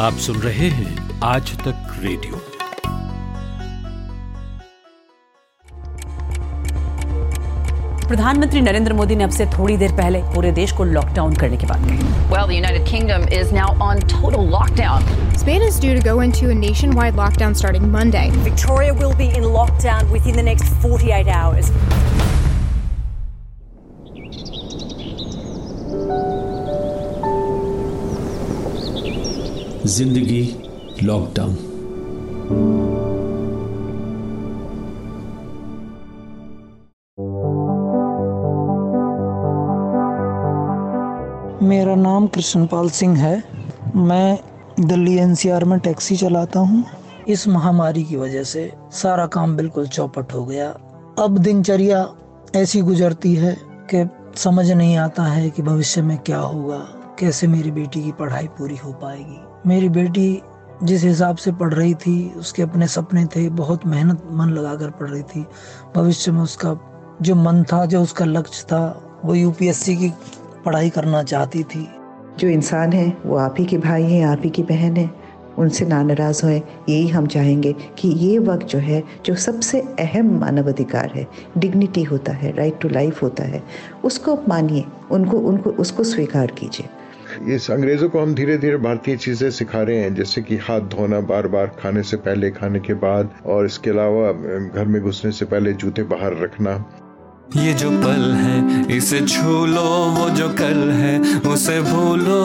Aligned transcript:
आप 0.00 0.18
सुन 0.24 0.36
रहे 0.40 0.68
हैं 0.70 1.18
आज 1.22 1.50
तक 1.58 1.96
रेडियो 2.02 2.38
प्रधानमंत्री 8.06 8.60
नरेंद्र 8.60 8.92
मोदी 8.92 9.16
ने 9.16 9.24
अब 9.24 9.30
से 9.30 9.46
थोड़ी 9.58 9.76
देर 9.76 9.92
पहले 9.96 10.22
पूरे 10.34 10.52
देश 10.52 10.72
को 10.78 10.84
लॉकडाउन 10.84 11.34
करने 11.42 11.56
की 11.56 11.66
बात 11.66 11.84
कही 11.88 12.30
Well, 12.32 12.48
the 12.52 12.58
United 12.60 12.88
Kingdom 12.92 13.28
is 13.40 13.52
now 13.58 13.68
on 13.88 14.00
total 14.14 14.48
lockdown. 14.56 15.06
Spain 15.38 15.68
is 15.68 15.78
due 15.84 15.94
to 15.98 16.08
go 16.08 16.18
into 16.28 16.50
a 16.54 16.58
nationwide 16.64 17.22
lockdown 17.22 17.60
starting 17.62 17.92
Monday. 17.98 18.26
Victoria 18.50 18.98
will 19.02 19.16
be 19.22 19.28
in 19.40 19.50
lockdown 19.58 20.10
within 20.16 20.42
the 20.42 20.48
next 20.50 20.72
48 20.86 21.34
hours. 21.40 21.72
ज़िंदगी 29.86 30.42
लॉकडाउन 31.02 31.52
मेरा 41.62 41.94
नाम 41.94 42.26
कृष्णपाल 42.26 42.90
सिंह 42.90 43.16
है। 43.18 43.42
मैं 43.96 44.38
Delhi 44.80 45.16
NCR 45.16 45.64
में 45.64 45.78
taxi 45.78 46.16
चलाता 46.16 46.60
हूँ। 46.60 46.84
इस 47.28 47.48
महामारी 47.48 48.04
की 48.04 48.16
वजह 48.16 48.42
से 48.44 48.70
सारा 48.92 49.26
काम 49.26 49.56
बिल्कुल 49.56 49.86
चौपट 49.88 50.32
हो 50.32 50.44
गया। 50.44 50.68
अब 51.18 51.38
दिनचर्या 51.38 52.06
ऐसी 52.56 52.80
गुजरती 52.80 53.34
है 53.34 53.56
कि 53.94 54.08
समझ 54.36 54.70
नहीं 54.70 54.96
आता 54.96 55.22
है 55.22 55.50
कि 55.50 55.62
भविष्य 55.62 56.02
में 56.02 56.18
क्या 56.18 56.38
होगा, 56.38 56.78
कैसे 57.18 57.46
मेरी 57.46 57.70
बेटी 57.70 58.02
की 58.02 58.12
पढ़ाई 58.12 58.46
पूरी 58.58 58.76
हो 58.76 58.92
पाएगी। 58.92 59.49
मेरी 59.66 59.88
बेटी 59.88 60.42
जिस 60.82 61.04
हिसाब 61.04 61.36
से 61.36 61.52
पढ़ 61.52 61.74
रही 61.74 61.94
थी, 61.94 62.32
उसके 62.36 62.62
अपने 62.62 62.86
सपने 62.86 63.26
थे, 63.26 63.48
बहुत 63.48 63.86
मेहनत, 63.86 64.22
मन 64.30 64.46
लगाकर 64.46 64.90
पढ़ 64.90 65.08
रही 65.08 65.22
थी। 65.22 65.46
भविष्य 65.96 66.32
में 66.32 66.40
उसका 66.40 66.76
जो 67.22 67.34
मन 67.34 67.62
था, 67.62 67.86
जो 67.86 68.02
उसका 68.02 68.24
लक्ष्य 68.24 68.64
था, 68.64 69.02
वो 69.24 69.34
यूपीएससी 69.34 69.96
की 69.96 70.12
पढ़ाई 70.64 70.90
करना 70.90 71.22
चाहती 71.22 71.62
थी। 71.62 71.88
जो 72.38 72.48
इंसान 72.48 72.92
है, 72.92 73.16
वो 73.26 73.36
आप 73.36 73.54
ही 73.58 73.64
के 73.64 73.78
भाई 73.78 74.02
हैं, 74.02 74.26
आप 74.26 74.40
ही 74.44 74.50
की 74.50 74.62
बहन 74.62 74.96
है। 74.96 75.10
उनसे 75.58 75.86
ना 75.86 76.02
नाराज़ 76.02 76.44
होए, 76.44 76.62
यही 76.88 77.08
हम 77.08 77.26
चाहेंगे 77.26 77.74
कि 77.98 78.08
ये 78.08 78.38
वक्त 78.38 78.66
जो 78.66 78.78
है, 78.78 79.04
जो 79.26 79.34
सबसे 79.34 79.80
अहम 79.80 80.38
मानव 80.38 80.68
अधिकार 80.68 81.12
है 81.14 81.26
डिग्निटी 81.58 82.02
होता 82.02 82.32
है 82.32 82.56
राइट 82.56 82.80
टू 82.80 82.88
लाइफ 82.88 83.22
होता 83.22 83.44
है, 83.44 83.62
उसको 84.04 84.38
मानिए 84.48 84.84
उनको 85.10 85.38
उनको, 85.38 85.70
उसको 85.70 86.04
स्वीकार 86.04 86.46
कीजिए। 86.46 86.88
इस 87.48 87.70
अंग्रेज़ों 87.70 88.08
को 88.08 88.20
हम 88.20 88.34
धीरे 88.34 88.58
धीरे 88.58 88.76
भारतीय 88.76 89.16
चीज़ें 89.16 89.50
सिखा 89.50 89.82
रहे 89.82 89.96
हैं, 89.96 90.14
जैसे 90.14 90.42
कि 90.42 90.56
हाथ 90.56 90.80
धोना 90.80 91.20
बार 91.20 91.46
बार 91.46 91.66
खाने 91.66 92.02
से 92.02 92.16
पहले, 92.16 92.50
खाने 92.50 92.80
के 92.80 92.94
बाद, 92.94 93.30
और 93.46 93.66
इसके 93.66 93.90
अलावा 93.90 94.32
घर 94.74 94.84
में 94.84 95.02
घुसने 95.02 95.32
से 95.32 95.44
पहले 95.44 95.72
जूते 95.72 96.02
बाहर 96.02 96.36
रखना। 96.42 96.84
ये 97.56 97.72
जो 97.72 97.90
पल 97.90 98.32
है, 98.34 98.96
इसे 98.96 99.20
छू 99.20 99.66
लो, 99.66 99.82
वो 100.10 100.28
जो 100.30 100.48
कल 100.48 100.90
है, 100.90 101.20
उसे 101.40 101.80
भूलो। 101.80 102.40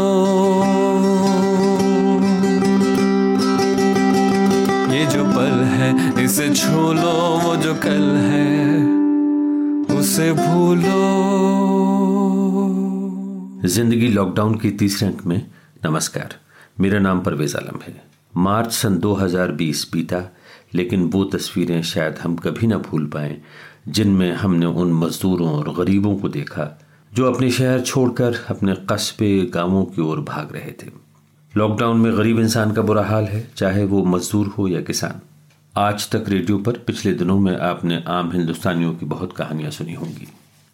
ये 4.94 5.06
जो 5.06 5.24
पल 5.26 5.64
है, 5.64 6.24
इसे 6.26 6.54
छू 6.54 6.94
लो, 6.94 7.14
वो 7.44 7.56
जो 7.56 7.74
कल 7.74 8.16
है, 8.26 8.50
उसे 10.00 10.32
भूलो। 10.34 12.05
ज़िंदगी 13.66 14.08
लॉकडाउन 14.08 14.56
के 14.56 14.72
तीसरे 14.72 15.08
अंक 15.08 15.26
में 15.26 15.46
नमस्कार। 15.86 16.36
मेरा 16.80 17.00
नाम 17.00 17.20
परवेज 17.20 17.56
आलम 17.56 17.80
है। 17.82 18.04
मार्च 18.38 18.72
सन 18.72 18.98
2020 18.98 19.90
बीता, 19.94 20.36
लेकिन 20.74 21.04
वो 21.04 21.24
तस्वीरें 21.24 21.82
शायद 21.84 22.16
हम 22.16 22.36
कभी 22.36 22.68
ना 22.68 22.78
भूल 22.78 23.06
पाए, 23.06 23.38
जिनमें 23.88 24.34
हमने 24.34 24.66
उन 24.66 24.94
मजदूरों 24.94 25.50
और 25.50 25.74
गरीबों 25.74 26.16
को 26.16 26.30
देखा, 26.30 26.80
जो 27.14 27.34
अपने 27.34 27.52
शहर 27.52 27.82
छोड़कर 27.82 28.36
अपने 28.50 28.76
कस्बे, 28.90 29.46
गाँवों 29.46 29.86
की 29.86 30.02
ओर 30.02 30.20
भाग 30.20 30.54
रहे 30.54 30.72
थे। 30.72 30.92
लॉकडाउन 31.58 31.98
में 31.98 32.18
गरीब 32.18 32.40
इंसान 32.40 32.72
का 32.72 32.82
बुरा 32.82 33.04
हाल 33.04 33.24
है, 33.24 33.52
चाहे 33.56 33.86
वो 33.86 34.06
मजदूर 34.06 34.48
हो 34.48 34.68
या 34.68 34.82
किसान। 34.82 35.22
आज 35.78 36.10
तक 36.10 36.26
रेडियो 36.28 36.58
पर 36.58 36.72
पिछले 36.72 37.14
दिनों 37.14 37.40
में 37.40 37.58
आपने 37.58 38.04
आम 38.08 38.32
हिंदुस्तानियों 38.32 38.94
की 38.94 39.06
बहुत 39.06 39.34
कहानियाँ 39.34 39.72
सुनी 39.72 39.94
होंगी। 39.94 40.28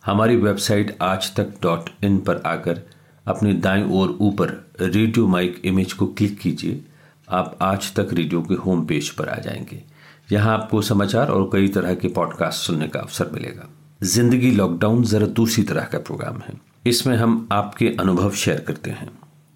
हमारी 0.05 0.35
वेबसाइट 0.35 0.97
आज 1.01 1.35
तक 1.35 1.53
डॉट 1.61 1.89
इन 2.03 2.17
पर 2.17 2.41
आकर 2.45 2.81
अपनी 3.27 3.53
दाएँ 3.53 3.83
ओर 3.91 4.17
ऊपर 4.21 4.49
रेडियो 4.81 5.27
माइक 5.27 5.61
इमेज 5.65 5.93
को 5.93 6.07
क्लिक 6.07 6.39
कीजिए। 6.39 6.81
आप 7.29 7.57
आज 7.61 7.93
तक 7.95 8.09
रेडियो 8.13 8.41
के 8.41 8.53
होम 8.53 8.85
पेज 8.85 9.09
पर 9.09 9.29
आ 9.29 9.35
जाएँगे। 9.35 9.83
यहाँ 10.31 10.53
आपको 10.53 10.81
समाचार 10.81 11.27
और 11.27 11.49
कई 11.53 11.67
तरह 11.67 11.95
के 11.95 12.07
पॉडकास्ट 12.07 12.59
सुनने 12.59 12.87
का 12.87 12.99
अवसर 12.99 13.29
मिलेगा। 13.33 13.69
ज़िंदगी 14.03 14.51
लॉकडाउन 14.51 15.03
जरा 15.03 15.27
दूसरी 15.27 15.63
तरह 15.63 15.83
का 15.83 15.99
प्रोग्राम 15.99 16.37
है। 16.37 16.53
इसमें 16.85 17.17
हम 17.17 17.47
आपके 17.51 17.95
अनुभव 17.99 18.31
शेयर 18.31 18.59
करते 18.59 18.91
हैं। 18.91 19.11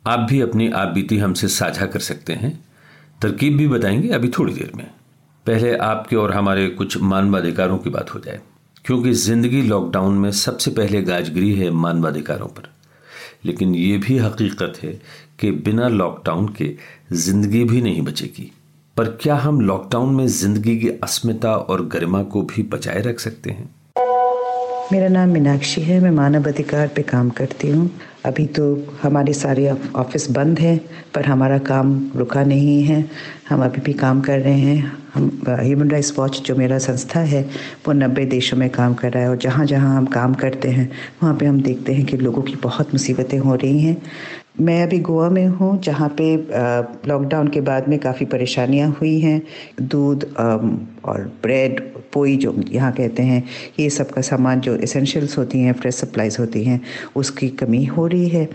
आप 0.08 0.20
भी 0.20 0.42
अपनी 0.42 0.72
आप 0.72 0.88
बीती 0.88 1.18
हमसे 1.18 1.48
साझा 1.48 1.86
कर 1.86 2.00
सकते 2.00 2.34
हैं। 2.34 2.66
तरकीब 3.22 3.58
भी 3.58 3.68
बताएँगे 3.68 4.10
अभी 4.10 4.30
थोड़ी 4.30 4.54
देर 4.54 4.72
में। 4.76 4.90
पहले 5.46 5.78
आपके 5.78 6.16
और 6.16 6.34
हमारे 6.34 6.70
कुछ 6.70 7.02
मानवाधिकारों 7.02 7.78
की 7.78 7.90
बात 7.90 8.14
हो 8.14 8.20
जाए। 8.20 8.42
क्योंकि 8.86 9.14
ज़िंदगी 9.14 9.62
लॉकडाउन 9.62 10.18
में 10.18 10.32
सबसे 10.32 10.72
पहले 10.72 11.02
गाजगिरी 11.02 11.54
है 11.54 11.70
मानवाधिकारों 11.70 12.48
पर। 12.48 12.70
लेकिन 13.46 13.76
ये 13.76 13.98
भी 13.98 14.18
हकीकत 14.18 14.74
है 14.84 15.02
कि 15.40 15.52
बिना 15.52 15.88
लॉकडाउन 15.88 16.48
के 16.48 16.76
ज़िंदगी 17.14 17.64
भी 17.64 17.82
नहीं 17.82 18.02
बचेगी। 18.02 18.52
पर 18.98 19.06
क्या 19.06 19.36
हम 19.36 19.62
लॉकडाउन 19.62 20.16
में 20.16 20.28
ज़िंदगी 20.28 20.78
की 20.78 20.90
अस्मिता 20.90 21.56
और 21.56 21.86
गरिमा 21.86 22.24
को 22.24 22.42
भी 22.42 22.64
बचाए 22.64 23.02
रख 23.02 23.20
सकते 23.20 23.50
हैं? 23.50 23.75
मेरा 24.92 25.08
नाम 25.08 25.30
मीनाक्षी 25.30 25.82
है, 25.82 26.00
मैं 26.00 26.12
मानव 26.12 26.48
अधिकार 26.48 26.88
पे 26.88 27.02
काम 27.02 27.30
करती 27.30 27.70
हूँ। 27.70 27.90
अभी 28.26 28.46
तो 28.46 28.66
हमारे 29.02 29.34
सारे 29.34 29.70
ऑफ़िस 29.96 30.30
बंद 30.32 30.60
हैं, 30.60 30.78
पर 31.16 31.26
हमारा 31.26 31.58
काम 31.58 32.12
रुका 32.16 32.44
नहीं 32.44 32.84
है। 32.84 33.06
हम 33.50 33.64
अभी 33.64 33.82
भी 33.82 33.94
काम 33.94 34.22
कर 34.22 34.40
रहे 34.40 34.54
हैं। 34.54 34.92
हम 35.14 35.42
ह्यूमन 35.50 35.92
राइट्स 35.92 36.14
वॉच 36.20 36.42
जो 36.46 36.56
मेरा 36.56 36.78
संस्था 36.78 37.20
है, 37.20 37.42
वो 37.88 37.94
नब्बे 37.94 38.26
देशों 38.26 38.58
में 38.58 38.70
काम 38.70 38.94
कर 38.94 39.12
रहा 39.12 39.24
है 39.24 39.30
और 39.30 39.38
जहाँ 39.38 39.66
जहाँ 39.66 39.98
हम 39.98 40.06
काम 40.06 40.34
करते 40.34 40.70
हैं, 40.70 40.92
वहाँ 41.24 41.36
पे 41.36 41.46
हम 41.46 41.62
देखते 41.62 41.94
हैं 41.94 42.06
कि 42.06 42.18
लोगों 42.18 42.42
की 42.42 42.56
बहुत 42.56 42.94
मुसीबतें 42.94 43.38
हो 43.40 43.56
रही 43.56 43.82
हैं। 43.82 44.02
मैं 44.60 44.82
अभी 44.84 45.00
गोवा 45.00 45.30
में 45.30 45.46
हूँ, 45.48 45.78
जहाँ 45.82 46.08
पे 46.20 46.36
लॉकडाउन 47.08 47.48
के 47.48 47.62
बाद 47.62 47.88
में 47.90 47.98
काफ़ी 48.00 48.26
परेशानियाँ 48.26 48.90
हुई 49.02 49.20
हैं। 49.20 49.42
दूध 49.82 50.24
और 50.36 51.24
ब्रेड 51.44 51.80
पोई 52.14 52.36
जो 52.38 52.54
यहाँ 52.72 52.92
कहते 52.94 53.24
हैं, 53.24 53.44
ये 53.80 53.90
सब 53.90 54.12
का 54.12 54.22
सामान 54.22 54.60
जो 54.62 54.76
एसेंशियल्स 54.78 55.38
होती 55.38 55.60
हैं 55.60 55.74
फ्रेश 55.74 55.96
सप्लाईज 55.96 56.38
होती 56.40 56.64
हैं, 56.64 56.82
उसकी 57.16 57.50
कमी 57.50 57.84
हो 57.86 58.08
रही 58.08 58.30
है। 58.30 58.48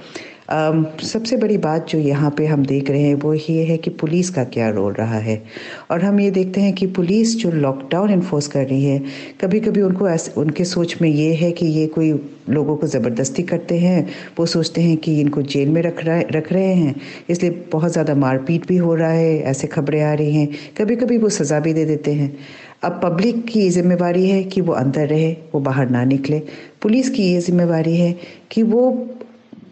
सबसे 0.52 1.36
बड़ी 1.36 1.56
बात 1.58 1.86
जो 1.88 1.98
यहाँ 1.98 2.30
पे 2.38 2.46
हम 2.46 2.64
देख 2.66 2.90
रहे 2.90 3.02
हैं 3.02 3.14
वो 3.14 3.32
ये 3.34 3.64
है 3.64 3.76
कि 3.76 3.90
पुलिस 3.92 4.30
का 4.30 4.44
क्या 4.46 4.68
रोल 4.70 4.92
रहा 4.92 5.18
है। 5.18 5.42
और 5.90 6.04
हम 6.04 6.18
ये 6.20 6.30
देखते 6.30 6.60
हैं 6.60 6.72
कि 6.74 6.86
पुलिस 6.88 7.36
जो 7.38 7.50
लॉकडाउन 7.50 8.10
इन्फोर्स 8.10 8.46
कर 8.48 8.66
रही 8.66 8.84
है 8.84 8.98
कभी 9.40 9.60
कभी 9.60 9.82
उनको 9.82 10.08
ऐसे, 10.08 10.32
उनके 10.36 10.64
सोच 10.64 10.96
में 11.02 11.08
ये 11.08 11.32
है 11.34 11.50
कि 11.52 11.66
ये 11.68 11.86
कोई 11.86 12.10
लोगों 12.50 12.76
को 12.76 12.86
ज़बरदस्ती 12.86 13.42
करते 13.42 13.78
हैं, 13.78 14.08
वो 14.38 14.46
सोचते 14.46 14.80
हैं 14.80 14.96
कि 14.96 15.20
इनको 15.20 15.42
जेल 15.44 15.68
में 15.68 15.80
रख 15.82 16.04
रहा, 16.04 16.20
रख 16.30 16.52
रहे 16.52 16.74
हैं, 16.74 16.94
इसलिए 17.30 17.50
बहुत 17.72 17.92
ज़्यादा 17.92 18.14
मारपीट 18.16 18.66
भी 18.68 18.76
हो 18.76 18.94
रहा 18.94 19.10
है, 19.10 19.38
ऐसे 19.40 19.66
खबरें 19.66 20.02
आ 20.02 20.12
रही 20.14 20.34
हैं 20.34 20.48
कभी 20.78 20.96
कभी 20.96 21.18
वो 21.18 21.28
सज़ा 21.30 21.60
भी 21.60 21.72
दे 21.72 21.84
देते 21.84 22.12
हैं। 22.14 22.34
अब 22.84 23.00
पब्लिक 23.02 23.44
की 23.46 23.68
जिम्मेवारी 23.70 24.28
है 24.28 24.42
कि 24.44 24.60
वो 24.60 24.72
अंदर 24.74 25.06
रहे, 25.08 25.32
वो 25.54 25.60
बाहर 25.60 25.90
ना 25.90 26.04
निकले। 26.06 26.42
पुलिस 26.82 27.10
की 27.10 27.22
ये 27.24 27.40
जिम्मेवारी 27.40 27.96
है 27.96 28.14
कि 28.50 28.62
वो 28.64 28.90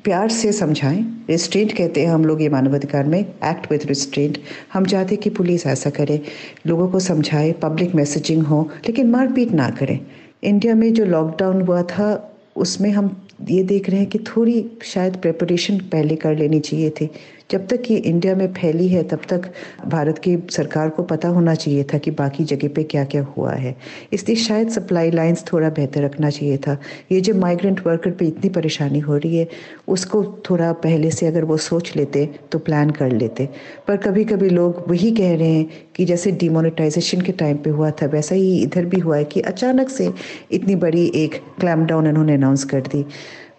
प्यार 0.05 0.29
से 0.29 0.53
समझाएँ। 0.53 1.25
रिस्ट्रेंट 1.31 1.73
कहते 1.73 2.01
हैं 2.01 2.09
हम 2.09 2.25
लोग 2.25 2.43
ये 2.43 2.49
मानवाधिकार 2.49 3.05
में। 3.05 3.21
एक्ट 3.21 3.73
विथ 3.73 3.87
रिस्ट्रेंट 3.87 4.39
हम 4.73 4.87
चाहते 4.87 5.17
कि 5.17 5.31
पुलिस 5.31 5.67
ऐसा 5.67 5.91
करे, 5.91 6.23
लोगों 6.67 6.89
को 6.89 7.01
समझाए 7.01 7.53
पब्लिक 7.53 7.95
मैसेजिंग 7.95 8.43
हो, 8.43 8.71
लेकिन 8.87 9.11
मारपीट 9.11 9.53
ना 9.53 9.71
करें। 9.71 10.01
इंडिया 10.45 10.75
में 10.75 10.93
जो 10.95 11.05
लॉकडाउन 11.05 11.63
हुआ 11.63 11.83
था, 11.83 12.35
उसमें 12.57 12.91
हम 12.91 13.23
ये 13.51 13.63
देख 13.63 13.91
रहे 13.91 14.01
हैं 14.01 14.09
कि 14.09 14.19
थोड़ी 14.19 14.71
शायद 14.83 15.17
प्रेपरेशन 15.17 15.79
पहले 15.79 16.17
कर 16.17 16.37
लेनी 16.37 16.61
चाहिए 16.61 16.91
थी। 16.91 17.11
जब 17.51 17.67
तक 17.67 17.83
ये 17.91 17.97
इंडिया 17.97 18.35
में 18.35 18.53
फैली 18.53 18.89
है, 18.89 19.03
तब 19.03 19.21
तक 19.29 19.51
भारत 19.87 20.19
की 20.19 20.37
सरकार 20.51 20.89
को 20.89 21.03
पता 21.03 21.29
होना 21.29 21.55
चाहिए 21.55 21.85
था 21.85 21.99
कि 21.99 22.11
बाकी 22.11 22.45
जगह 22.45 22.69
पे 22.69 22.83
क्या 22.83 23.05
क्या 23.05 23.23
हुआ 23.23 23.53
है। 23.53 23.75
इसलिए 24.13 24.37
शायद 24.37 24.69
सप्लाई 24.69 25.11
लाइंस 25.11 25.45
थोड़ा 25.53 25.71
बेहतर 25.71 26.03
रखना 26.03 26.31
चाहिए 26.31 26.57
था। 26.57 26.77
ये 27.13 27.21
जो 27.21 27.35
माइग्रेंट 27.35 27.81
वर्कर 27.87 28.11
पे 28.11 28.27
इतनी 28.27 28.51
परेशानी 28.51 28.99
हो 28.99 29.17
रही 29.17 29.37
है, 29.37 29.49
उसको 29.89 30.23
थोड़ा 30.51 30.73
पहले 30.73 31.11
से 31.11 31.27
अगर 31.27 31.45
वो 31.45 31.57
सोच 31.57 31.97
लेते 31.97 32.29
तो 32.53 32.59
प्लान 32.59 32.91
कर 32.91 33.13
लेते। 33.13 33.49
पर 33.89 33.97
कभी 33.97 34.25
कभी 34.25 34.49
लोग 34.49 34.85
वही 34.89 35.11
कह 35.11 35.35
रहे 35.37 35.49
हैं 35.49 35.67
कि 35.97 36.05
जैसे 36.05 36.33
डिमोनेटाइजेशन 36.33 37.21
के 37.21 37.33
टाइम 37.33 37.57
पे 37.57 37.71
हुआ 37.71 37.91
था, 37.91 38.07
वैसा 38.07 38.35
ही 38.35 38.57
इधर 38.63 38.85
भी 38.85 39.01
हुआ 39.01 39.17
है 39.17 39.25
कि 39.25 39.41
अचानक 39.41 39.89
से 39.89 40.13
इतनी 40.53 40.77
बड़ी 40.77 41.11
एक 41.15 41.43
क्लैम 41.61 41.87
डाउन 41.87 42.07
इन्होंने 42.07 42.35
अनाउंस 42.35 42.65
कर 42.65 42.81
दी। 42.81 43.05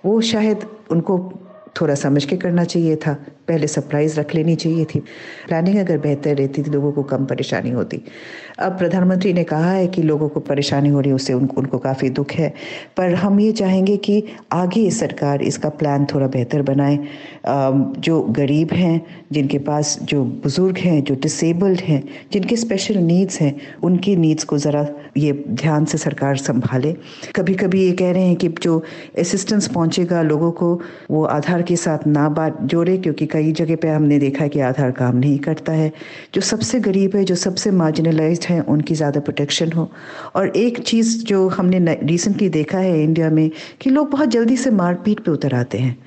वो 0.05 0.19
शायद 0.21 0.65
उनको 0.91 1.17
थोड़ा 1.81 1.95
समझ 1.95 2.23
के 2.25 2.37
करना 2.37 2.63
चाहिए 2.63 2.95
था। 2.95 3.13
पहले 3.47 3.67
सरप्राइज़ 3.67 4.19
रख 4.19 4.33
लेनी 4.35 4.55
चाहिए 4.55 4.85
थी। 4.85 4.99
प्लानिंग 5.47 5.77
अगर 5.77 5.97
बेहतर 5.97 6.35
रहती 6.35 6.63
तो 6.63 6.71
लोगों 6.71 6.91
को 6.91 7.03
कम 7.03 7.25
परेशानी 7.25 7.69
होती। 7.69 8.01
अब 8.59 8.77
प्रधानमंत्री 8.77 9.33
ने 9.33 9.43
कहा 9.43 9.71
है 9.71 9.87
कि 9.87 10.01
लोगों 10.01 10.27
को 10.29 10.39
परेशानी 10.39 10.89
हो 10.89 10.99
रही 10.99 11.09
है, 11.09 11.15
उससे 11.15 11.33
उनको 11.33 11.61
उनको 11.61 11.77
काफ़ी 11.77 12.09
दुख 12.09 12.31
है। 12.31 12.53
पर 12.97 13.13
हम 13.13 13.39
ये 13.39 13.51
चाहेंगे 13.51 13.97
कि 13.97 14.23
आगे 14.51 14.89
सरकार 14.91 15.41
इसका 15.41 15.69
प्लान 15.69 16.05
थोड़ा 16.05 16.27
बेहतर 16.27 16.61
बनाए। 16.61 16.99
जो 17.99 18.21
गरीब 18.21 18.73
हैं, 18.73 19.01
जिनके 19.31 19.57
पास 19.59 19.97
जो 20.03 20.23
बुज़ुर्ग 20.23 20.77
हैं, 20.77 21.03
जो 21.03 21.15
डिसेबल्ड 21.15 21.79
हैं, 21.79 22.03
जिनके 22.33 22.55
स्पेशल 22.55 22.97
नीड्स 22.97 23.41
हैं, 23.41 23.55
उनकी 23.83 24.15
नीड्स 24.15 24.43
को 24.43 24.57
ज़रा 24.57 24.87
ये 25.19 25.31
ध्यान 25.49 25.85
से 25.85 25.97
सरकार 25.97 26.37
संभाले। 26.37 26.95
कभी 27.35 27.53
कभी 27.53 27.83
ये 27.83 27.91
कह 27.91 28.11
रहे 28.11 28.23
हैं 28.23 28.35
कि 28.35 28.47
जो 28.61 28.77
असिस्टेंस 29.19 29.67
पहुंचेगा, 29.67 30.21
लोगों 30.21 30.51
को 30.51 30.73
वो 31.11 31.23
आधार 31.25 31.61
के 31.61 31.75
साथ 31.75 32.07
ना 32.07 32.27
बात 32.31 32.61
जोड़े, 32.63 32.97
क्योंकि 32.97 33.25
कई 33.25 33.51
जगह 33.51 33.75
पे 33.75 33.89
हमने 33.89 34.19
देखा 34.19 34.43
है 34.43 34.49
कि 34.49 34.59
आधार 34.61 34.91
काम 34.91 35.17
नहीं 35.17 35.37
करता 35.39 35.73
है। 35.73 35.91
जो 36.33 36.41
सबसे 36.41 36.79
गरीब 36.79 37.15
है, 37.15 37.23
जो 37.23 37.35
सबसे 37.37 37.71
मार्जिनलाइज्ड 37.73 38.45
हैं, 38.45 38.61
उनकी 38.61 38.95
ज़्यादा 38.95 39.19
प्रोटेक्शन 39.19 39.71
हो। 39.71 39.89
और 40.35 40.47
एक 40.57 40.79
चीज़ 40.81 41.17
जो 41.25 41.47
हमने 41.49 41.97
रिसेंटली 42.03 42.49
देखा 42.49 42.77
है 42.77 43.03
इंडिया 43.03 43.29
में 43.29 43.49
कि 43.81 43.89
लोग 43.89 44.09
बहुत 44.11 44.29
जल्दी 44.29 44.57
से 44.57 44.71
मारपीट 44.71 45.19
पर 45.19 45.31
उतर 45.31 45.55
आते 45.55 45.77
हैं। 45.77 45.97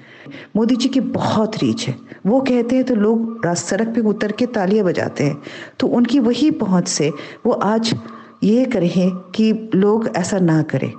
मोदी 0.56 0.76
जी 0.76 0.88
की 0.88 1.00
बहुत 1.00 1.56
रीच 1.56 1.86
है। 1.88 1.94
वो 2.26 2.40
कहते 2.40 2.76
हैं 2.76 2.84
तो 2.84 2.94
लोग 2.94 3.46
सड़क 3.48 3.88
पे 3.88 4.00
उतर 4.00 4.32
के 4.32 4.46
तालियाँ 4.48 4.84
बजाते 4.86 5.24
हैं। 5.24 5.36
तो 5.80 5.86
उनकी 5.88 6.18
वही 6.20 6.50
पहुँच 6.50 6.88
से 6.88 7.10
वो 7.46 7.52
आज 7.52 7.94
ये 8.44 8.64
करें 8.64 9.10
कि 9.10 9.70
लोग 9.74 10.08
ऐसा 10.16 10.38
ना 10.38 10.62
करें। 10.62 10.92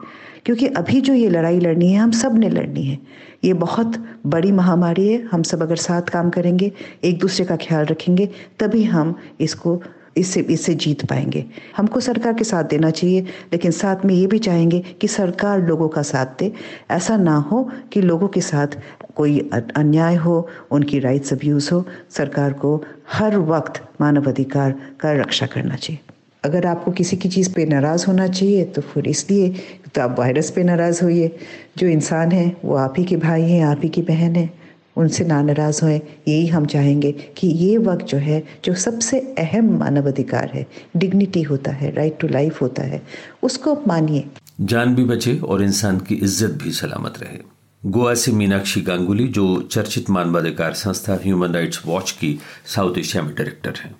क्योंकि 0.45 0.68
अभी 0.68 1.01
जो 1.01 1.13
ये 1.13 1.30
लड़ाई 1.30 1.60
लड़नी 1.60 1.92
है, 1.92 2.00
हम 2.00 2.12
सबने 2.12 2.50
लड़नी 2.50 2.84
है। 2.84 3.00
ये 3.44 3.54
बहुत 3.54 4.06
बड़ी 4.25 4.51
महामारी 4.51 5.07
है, 5.07 5.24
हम 5.31 5.44
सब 5.44 5.62
अगर 5.62 5.75
साथ 5.75 6.01
काम 6.01 6.30
करेंगे, 6.30 6.72
एक 7.04 7.19
दूसरे 7.19 7.45
का 7.45 7.56
ख्याल 7.56 7.86
रखेंगे, 7.86 8.30
तभी 8.60 8.84
हम 8.84 9.19
इसको, 9.40 9.84
इससे 10.18 10.40
इससे 10.40 10.75
जीत 10.75 11.06
पाएँगे। 11.06 11.45
हमको 11.78 12.00
सरकार 12.00 12.34
के 12.34 12.44
साथ 12.44 12.63
देना 12.63 12.90
चाहिए, 12.90 13.22
लेकिन 13.22 13.72
साथ 13.72 14.06
में 14.06 14.16
ये 14.16 14.28
भी 14.28 14.39
चाहेंगे 14.39 14.80
कि 14.80 15.07
सरकार 15.07 15.68
लोगों 15.68 15.88
का 15.88 16.01
साथ 16.01 16.25
दे। 16.25 16.54
ऐसा 16.92 17.18
ना 17.18 17.36
हो 17.36 17.72
कि 17.94 18.01
लोगों 18.01 18.28
के 18.28 18.42
साथ 18.42 18.68
कोई 19.16 19.50
अन्याय 19.75 20.16
हो, 20.16 20.48
उनकी 20.72 21.00
राइट्स 21.00 21.34
अब्यूज़ 21.34 21.74
हो, 21.74 21.86
सरकार 22.10 22.54
को 22.54 22.84
हर 23.13 23.38
वक्त 23.38 23.84
मानव 24.01 24.30
अधिकार 24.30 24.72
का 25.00 25.12
रक्षा 25.12 25.46
करना 25.46 25.75
चाहिए। 25.75 26.12
अगर 26.44 26.66
आपको 26.66 26.92
किसी 26.92 27.18
की 27.18 27.30
चीज़ 27.30 27.51
पे 27.54 27.66
नाराज़ 27.66 28.06
होना 28.07 28.28
चाहिए 28.28 28.63
तो 28.66 28.81
फिर 28.84 29.07
इसलिए 29.07 29.50
तो 29.95 30.01
आप 30.01 30.16
वायरस 30.19 30.50
पे 30.51 30.63
नाराज़ 30.63 31.04
होइए। 31.04 31.36
जो 31.78 31.88
इंसान 31.88 32.31
है, 32.31 32.56
वो 32.66 32.75
आप 32.78 32.94
ही 32.98 33.04
के 33.06 33.18
भाई 33.18 33.42
हैं, 33.42 33.63
आप 33.66 33.80
ही 33.84 33.90
की 33.90 34.01
बहन 34.01 34.36
है, 34.36 34.50
उनसे 34.98 35.24
ना 35.25 35.42
नाराज़ 35.42 35.81
होए। 35.84 35.95
यही 36.28 36.48
हम 36.48 36.66
चाहेंगे 36.66 37.12
कि 37.38 37.48
ये 37.48 37.78
वक्त 37.80 38.06
जो 38.06 38.18
है, 38.18 38.44
जो 38.66 38.74
सबसे 38.75 39.19
अहम 39.40 39.72
मानव 39.80 40.07
अधिकार 40.07 40.51
है 40.54 40.66
डिग्निटी 40.98 41.42
होता 41.42 41.72
है 41.72 41.94
राइट 41.95 42.19
टू 42.19 42.28
लाइफ 42.28 42.62
होता 42.62 42.84
है, 42.84 43.01
उसको 43.44 43.75
मानिए। 43.88 44.24
जान 44.62 44.96
भी 44.96 45.04
बचे 45.06 45.38
और 45.39 45.63
इंसान 45.63 46.00
की 46.00 46.16
इज़्ज़त 46.16 46.62
भी 46.63 46.72
सलामत 46.72 47.24
रहे। 47.24 47.39
गोवा 47.84 48.13
से 48.13 48.31
मीनाक्षी 48.31 48.81
गांगुली, 48.81 49.28
जो 49.28 49.62
चर्चित 49.62 50.10
मानवाधिकार 50.10 50.74
संस्था 50.74 51.19
ह्यूमन 51.24 51.54
राइट्स 51.54 51.81
वॉच 51.86 52.12
की 52.12 52.39
साउथ 52.66 52.98
एशिया 52.98 53.24
में 53.24 53.34
डायरेक्टर 53.36 53.80
हैं। 53.84 53.96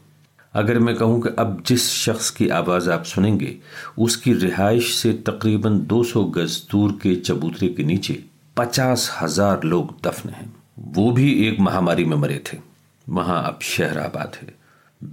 अगर 0.54 0.80
मैं 0.80 0.96
कहूँ 0.96 1.22
कि 1.22 1.30
अब 1.40 1.64
जिस 1.66 1.90
शख्स 1.92 2.30
की 2.30 2.48
आवाज़ 2.48 2.90
आप 2.92 3.04
सुनेंगे, 3.04 3.56
उसकी 4.00 4.34
रिहाइश 4.34 4.94
से 4.96 5.14
तकरीबन 5.14 5.80
200 5.80 6.24
गज 6.24 6.58
दूर 6.72 6.92
के 6.92 7.16
चबूतरे 7.16 7.68
के 7.68 7.84
नीचे 7.84 8.24
पचास 8.58 9.18
हज़ार 9.22 9.64
लोग 9.64 9.96
दफन 10.04 10.30
हैं। 10.30 10.54
वो 10.96 11.12
भी 11.12 11.48
एक 11.48 11.60
महामारी 11.60 12.06
में 12.06 12.18
मरे 12.18 12.44
थे। 12.54 12.58
वहाँ 13.10 13.44
अब 13.44 13.60
शहर 13.62 13.98
आबाद 13.98 14.38
है। 14.42 14.48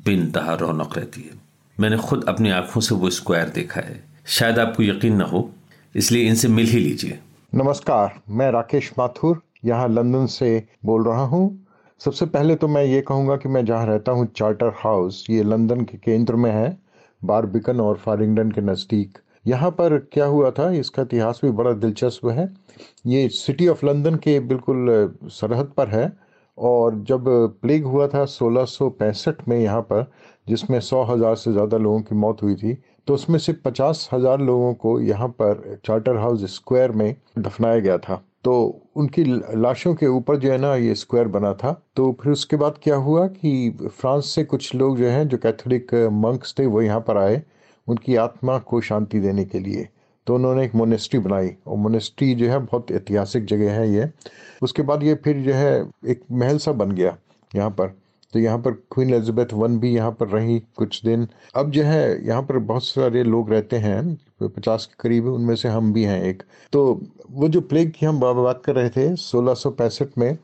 बिन 0.05 0.31
तहा 0.31 0.55
रौनक 0.55 0.99
रहती 0.99 1.21
है। 1.21 1.39
मैंने 1.81 1.97
खुद 1.97 2.25
अपनी 2.29 2.51
आँखों 2.51 2.81
से 2.81 2.95
वो 2.95 3.11
स्क्वायर 3.11 3.49
देखा 3.49 3.81
है। 3.81 4.05
शायद 4.27 4.59
आपको 4.59 4.83
यकीन 4.83 5.17
ना 5.17 5.25
हो, 5.25 5.51
इसलिए 5.97 6.29
इनसे 6.29 6.49
मिल 6.49 6.67
ही 6.67 6.79
लीजिए। 6.79 7.19
नमस्कार, 7.55 8.21
मैं 8.31 8.51
राकेश 8.51 8.93
माथुर, 8.99 9.43
यहाँ 9.65 9.89
लंदन 9.89 10.27
से 10.27 10.67
बोल 10.85 11.05
रहा 11.05 11.25
हूँ। 11.25 11.67
सबसे 12.01 12.27
पहले 12.27 12.55
तो 12.57 12.69
मैं 12.69 12.83
ये 12.85 13.01
कहूँगा 13.01 13.37
कि 13.37 13.49
मैं 13.49 13.65
जहाँ 13.65 13.87
रहता 13.87 14.13
हूँ 14.13 14.27
चार्टर 14.37 14.73
हाउस 14.77 15.25
ये 15.31 15.43
लंदन 15.43 15.81
के 15.85 15.99
केंद्र 15.99 16.35
में 16.35 16.51
है 16.51 16.79
बारबिकन 17.23 17.81
और 17.81 17.97
फारिंगडन 17.97 18.51
के 18.51 18.61
नज़दीक। 18.61 19.19
यहाँ 19.47 19.71
पर 19.71 19.97
क्या 20.13 20.25
हुआ 20.27 20.51
था, 20.51 20.71
इसका 20.71 21.03
इतिहास 21.03 21.41
भी 21.45 21.51
बड़ा 21.51 21.73
दिलचस्प 21.73 22.27
है। 22.29 22.49
ये 23.07 23.29
सिटी 23.31 23.69
ऑफ़ 23.69 23.85
लंदन 23.87 24.15
के 24.17 24.39
बिल्कुल 24.43 24.89
सरहद 25.31 25.73
पर 25.77 25.89
है 25.89 26.13
और 26.59 26.99
जब 27.03 27.29
प्लेग 27.63 27.85
हुआ 27.85 28.07
था 28.09 28.25
सोलह 28.27 28.67
में 29.49 29.59
यहाँ 29.59 29.83
पर, 29.83 30.11
जिसमें 30.49 30.81
सौ 30.81 31.03
हज़ार 31.05 31.37
से 31.37 31.53
ज़्यादा 31.53 31.77
लोगों 31.79 32.01
की 32.01 32.15
मौत 32.15 32.43
हुई 32.43 32.55
थी 32.55 32.75
तो 33.09 33.15
उसमें 33.15 33.39
से 33.39 33.53
पचास 33.65 34.09
हज़ार 34.13 34.41
लोगों 34.41 34.73
को 34.77 34.99
यहाँ 35.03 35.29
पर 35.41 35.81
चार्टर 35.85 36.17
हाउस 36.17 36.45
स्क्वायर 36.55 36.93
में 36.93 37.15
दफनाया 37.39 37.79
गया 37.79 37.99
था। 37.99 38.23
तो 38.45 38.53
उनकी 39.01 39.25
लाशों 39.57 39.95
के 39.95 40.07
ऊपर 40.09 40.37
जो 40.37 40.51
है 40.53 40.59
ना 40.59 40.75
ये 40.77 40.95
स्क्वायर 40.95 41.29
बना 41.29 41.53
था। 41.55 41.73
तो 41.97 42.11
फिर 42.23 42.33
उसके 42.33 42.57
बाद 42.57 42.79
क्या 42.83 42.97
हुआ 42.99 43.27
कि 43.29 43.71
फ्रांस 43.91 44.35
से 44.35 44.45
कुछ 44.45 44.75
लोग 44.75 44.99
जो 44.99 45.09
हैं, 45.09 45.29
जो 45.29 45.39
कैथोलिक 45.39 45.95
मंक्स 46.15 46.55
थे, 46.59 46.67
वो 46.67 46.83
यहाँ 46.83 47.01
पर 47.01 47.17
आए 47.17 47.43
उनकी 47.89 48.17
आत्मा 48.17 48.59
को 48.59 48.81
शांति 48.81 49.21
देने 49.21 49.45
के 49.45 49.59
लिए। 49.59 49.89
तो 50.27 50.35
उन्होंने 50.35 50.65
एक 50.65 50.75
मोनेस्ट्री 50.75 51.19
बनाई 51.21 51.51
और 51.67 51.77
मोनेस्ट्री 51.79 52.35
जो 52.35 52.51
है, 52.51 52.59
बहुत 52.59 52.91
ऐतिहासिक 52.93 53.45
जगह 53.45 53.73
है 53.73 53.89
ये। 53.91 54.09
उसके 54.63 54.83
बाद 54.83 55.03
ये 55.03 55.15
फिर 55.15 55.43
जो 55.43 55.55
है, 55.55 55.89
एक 56.07 56.23
महल 56.33 56.59
सा 56.59 56.73
बन 56.73 56.93
गया 56.93 57.17
यहाँ 57.51 57.71
पर। 57.71 57.95
तो 58.33 58.39
यहाँ 58.39 58.59
पर 58.59 58.73
क्वीन 58.93 59.15
एलिजाबेथ 59.15 59.53
वन 59.53 59.79
भी 59.79 59.91
यहाँ 59.91 60.11
पर 60.13 60.29
रही 60.29 60.59
कुछ 60.77 61.01
दिन। 61.05 61.27
अब 61.55 61.71
जो 61.71 61.83
है, 61.83 62.27
यहाँ 62.27 62.43
पर 62.43 62.59
बहुत 62.61 62.85
सारे 62.85 63.23
लोग 63.25 63.51
रहते 63.51 63.77
हैं 63.77 64.03
पचास 64.49 64.87
के 64.87 64.95
करीब, 65.01 65.27
उनमें 65.27 65.55
से 65.57 65.69
हम 65.69 65.93
भी 65.93 66.05
हैं 66.05 66.23
एक। 66.23 66.43
तो 66.73 67.01
वो 67.31 67.49
जो 67.49 67.61
प्लेग 67.61 67.93
की 67.93 68.07
हम 68.07 68.21
बात 68.21 68.63
कर 68.65 68.75
रहे 68.75 68.89
थे, 68.89 69.17
सोलह 69.17 69.55
में 70.19 70.39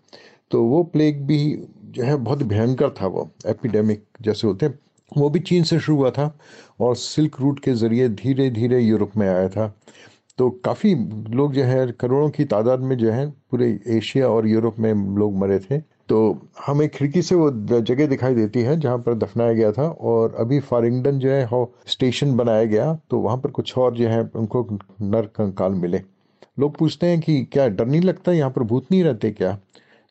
तो 0.51 0.63
वो 0.63 0.83
प्लेग 0.83 1.27
भी 1.27 1.67
जो 1.85 2.03
है 2.03 2.17
बहुत 2.17 2.43
भयंकर 2.43 2.91
था 2.91 3.07
वो 3.07 3.31
एपिडेमिक 3.47 4.05
जैसे 4.23 4.47
होते 4.47 4.67
हैं। 4.67 4.79
वो 5.19 5.31
भी 5.31 5.39
चीन 5.39 5.63
से 5.63 5.81
शुरू 5.81 5.99
हुआ 5.99 6.11
था 6.11 6.39
और 6.81 6.97
सिल्क 6.97 7.41
रूट 7.41 7.61
के 7.61 7.73
ज़रिए 7.73 8.09
धीरे 8.09 8.51
धीरे 8.51 8.81
यूरोप 8.81 9.17
में 9.17 9.29
आया 9.29 9.49
था। 9.49 9.75
तो 10.39 10.51
काफ़ी 10.51 10.95
लोग 11.35 11.53
जो 11.53 11.65
है, 11.65 11.93
करोड़ों 11.93 12.31
की 12.31 12.45
तादाद 12.45 12.81
में 12.81 12.97
जो 12.99 13.11
है, 13.11 13.31
पूरे 13.31 13.81
एशिया 13.87 14.29
और 14.29 14.47
यूरोप 14.47 14.79
में 14.79 15.19
लोग 15.19 15.37
मरे 15.37 15.59
थे। 15.59 15.96
तो 16.09 16.19
हमें 16.67 16.89
खिड़की 16.89 17.23
से 17.23 17.35
वो 17.35 17.51
जगह 17.81 18.07
दिखाई 18.07 18.35
देती 18.35 18.61
है 18.61 18.79
जहाँ 18.81 18.99
पर 18.99 19.15
दफनाया 19.15 19.53
गया 19.53 19.71
था 19.73 19.89
और 19.89 20.35
अभी 20.39 20.61
फारिंगडन 20.63 21.19
जो 21.19 21.31
है, 21.31 21.45
हो, 21.45 21.73
स्टेशन 21.87 22.37
बनाया 22.37 22.65
गया 22.65 22.93
तो 23.11 23.19
वहाँ 23.21 23.37
पर 23.37 23.51
कुछ 23.51 23.77
और 23.79 23.95
जो 23.95 24.09
है, 24.09 24.23
उनको 24.27 24.67
नर 25.03 25.27
कंकाल 25.37 25.73
मिले। 25.75 26.01
लोग 26.59 26.77
पूछते 26.77 27.07
हैं 27.07 27.21
कि 27.21 27.43
क्या 27.45 27.67
डर 27.69 27.87
नहीं 27.87 28.01
लगता, 28.01 28.33
यहाँ 28.33 28.51
पर 28.51 28.63
भूत 28.63 28.87
नहीं 28.93 29.03
रहते 29.05 29.31
क्या? 29.31 29.59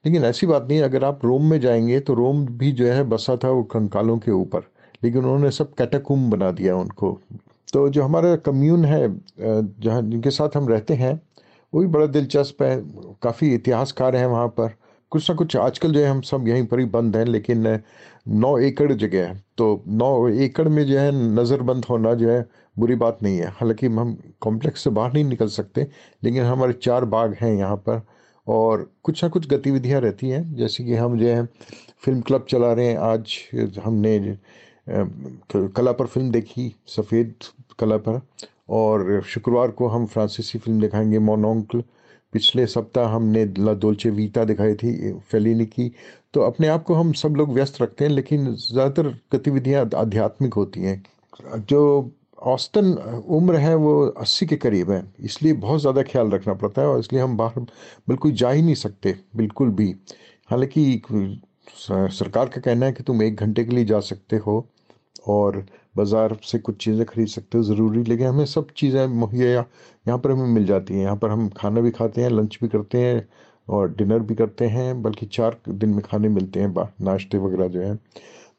लेकिन 0.06 0.24
ऐसी 0.26 0.48
बात 0.48 0.68
नहीं, 0.70 0.82
अगर 0.82 1.04
आप 1.04 1.26
रोम 1.26 1.50
में 1.50 1.60
जाएँगे 1.60 2.00
तो 2.00 2.14
रोम 2.14 2.46
भी 2.48 2.72
जो 2.72 2.88
है, 2.88 3.04
बसा 3.06 3.36
था 3.36 3.50
वो 3.50 3.64
कंकालों 3.66 4.18
के 4.18 4.32
ऊपर, 4.32 4.64
लेकिन 5.04 5.22
उन्होंने 5.22 5.52
सब 5.52 5.74
कैटाकुम 5.74 6.30
बना 6.30 6.52
दिया 6.52 6.76
उनको। 6.76 7.18
तो 7.74 7.88
जो 7.90 8.04
हमारा 8.04 8.36
कम्यून 8.38 8.86
है 8.86 9.08
जहाँ, 9.40 10.02
जिनके 10.02 10.32
साथ 10.32 10.58
हम 10.58 10.68
रहते 10.70 10.94
हैं, 10.94 11.20
वो 11.74 11.82
भी 11.82 11.88
बड़ा 11.88 12.06
दिलचस्प 12.08 12.62
है, 12.64 12.76
काफ़ी 13.24 13.54
इतिहासकार 13.54 14.16
हैं 14.16 14.26
वहाँ 14.28 14.48
पर। 14.50 14.76
कुछ 15.16 15.30
ना 15.30 15.36
कुछ 15.36 15.56
आजकल 15.58 15.92
जो 15.94 16.00
है 16.00 16.08
हम 16.10 16.20
सब 16.22 16.48
यहीं 16.48 16.66
पर 16.68 16.80
ही 16.80 16.86
बंद 16.88 17.16
हैं, 17.18 17.26
लेकिन 17.26 17.68
नौ 18.36 18.58
एकड़ 18.60 18.92
जगह 18.94 19.28
है। 19.28 19.36
तो 19.58 19.84
नौ 19.90 20.28
एकड़ 20.30 20.68
में 20.68 20.86
जो 20.86 20.98
है 21.00 21.12
नज़रबंद 21.36 21.86
होना 21.90 22.14
जो 22.14 22.30
है 22.30 22.46
बुरी 22.76 22.96
बात 22.96 23.20
नहीं 23.24 23.38
है। 23.38 23.48
हालाँकि 23.50 23.88
हम 23.88 24.18
कॉम्प्लेक्स 24.42 24.84
से 24.84 24.90
बाहर 24.90 25.14
नहीं 25.14 25.24
निकल 25.26 25.48
सकते, 25.50 25.88
लेकिन 26.24 26.44
हमारे 26.44 26.74
चार 26.74 27.06
बाग 27.06 27.36
हैं 27.42 27.54
यहाँ 27.54 27.76
पर 27.88 28.02
और 28.48 28.90
कुछ 29.04 29.24
ना 29.24 29.30
कुछ 29.30 29.48
गतिविधियाँ 29.50 30.02
रहती 30.02 30.30
हैं। 30.30 30.44
जैसे 30.56 30.84
कि 30.84 30.96
हम 30.96 31.18
जो 31.20 31.28
है 31.28 31.46
फ़िल्म 32.06 32.22
क्लब 32.22 32.46
चला 32.50 32.74
रहे 32.74 32.88
हैं। 32.88 32.98
आज 33.00 33.38
हमने 33.84 34.20
कला 34.90 35.92
पर 35.92 36.06
फ़िल्म 36.08 36.32
देखी, 36.32 36.72
सफ़ेद 36.88 37.34
कला 37.80 37.98
पर, 38.00 38.22
और 38.70 39.22
शुक्रवार 39.28 39.72
को 39.72 39.88
हम 39.88 40.06
फ्रांसीसी 40.08 40.60
फ़िल्म 40.60 40.82
दिखाएँगे, 40.82 41.20
मोनोंकल। 41.22 41.84
पिछले 42.36 42.66
सप्ताह 42.68 43.08
हमने 43.10 43.46
ला 43.60 43.72
वीता 44.12 44.44
दिखाई 44.46 44.74
थी 44.76 44.92
फेलिनी 45.32 45.66
की। 45.68 45.92
तो 46.34 46.42
अपने 46.44 46.68
आप 46.68 46.84
को 46.84 46.94
हम 46.94 47.12
सब 47.14 47.36
लोग 47.38 47.54
व्यस्त 47.54 47.82
रखते 47.82 48.06
हैं, 48.06 48.12
लेकिन 48.12 48.54
ज़्यादातर 48.56 49.08
गतिविधियाँ 49.34 49.90
आध्यात्मिक 49.96 50.54
होती 50.54 50.82
हैं। 50.82 51.04
जो 51.62 52.12
औसतन 52.44 52.92
उम्र 53.30 53.56
है 53.58 53.76
वो 53.78 53.94
अस्सी 54.08 54.46
के 54.46 54.56
करीब 54.58 54.92
है। 54.92 55.02
इसलिए 55.22 55.54
बहुत 55.56 55.82
ज़्यादा 55.82 56.02
ख्याल 56.04 56.30
रखना 56.32 56.54
पड़ता 56.54 56.82
है 56.82 56.88
और 56.88 57.00
इसलिए 57.00 57.22
हम 57.22 57.38
बाहर 57.38 57.60
बिल्कुल 58.08 58.32
जा 58.34 58.50
ही 58.50 58.62
नहीं 58.62 58.76
सकते, 58.76 59.16
बिल्कुल 59.36 59.70
भी। 59.72 59.94
हालाँकि 60.50 61.02
सरकार 61.88 62.50
का 62.50 62.62
कहना 62.62 62.86
है 62.86 62.92
कि 62.94 63.04
तुम 63.04 63.22
एक 63.24 63.36
घंटे 63.36 63.64
के 63.66 63.76
लिए 63.76 63.86
जा 63.86 64.00
सकते 64.02 64.38
हो। 64.38 64.66
और 65.28 65.66
बाज़ार 65.98 66.38
से 66.44 66.58
कुछ 66.60 66.84
चीज़ें 66.84 67.06
खरीद 67.06 67.28
सकते 67.28 67.58
हो, 67.58 67.64
ज़रूरी। 67.64 68.04
लेकिन 68.04 68.28
हमें 68.28 68.46
सब 68.46 68.68
चीज़ें, 68.78 69.06
मुहैया 69.08 69.66
यहाँ 70.06 70.18
पर 70.20 70.32
हमें 70.32 70.48
मिल 70.50 70.66
जाती 70.66 70.94
हैं। 70.94 71.02
यहाँ 71.02 71.16
पर 71.18 71.30
हम 71.30 71.48
खाना 71.58 71.82
भी 71.82 71.92
खाते 71.92 72.22
हैं, 72.22 72.30
लंच 72.32 72.58
भी 72.62 72.68
करते 72.68 72.98
हैं 73.00 73.28
और 73.68 73.94
डिनर 73.96 74.20
भी 74.22 74.36
करते 74.36 74.66
हैं, 74.68 75.02
बल्कि 75.04 75.26
चार 75.28 75.58
दिन 75.70 75.90
में 75.90 76.02
खाने 76.02 76.30
मिलते 76.30 76.60
हैं 76.60 76.74
नाश्ते 77.02 77.38
वगैरह 77.38 77.68
जो 77.68 77.82
हैं। 77.82 78.00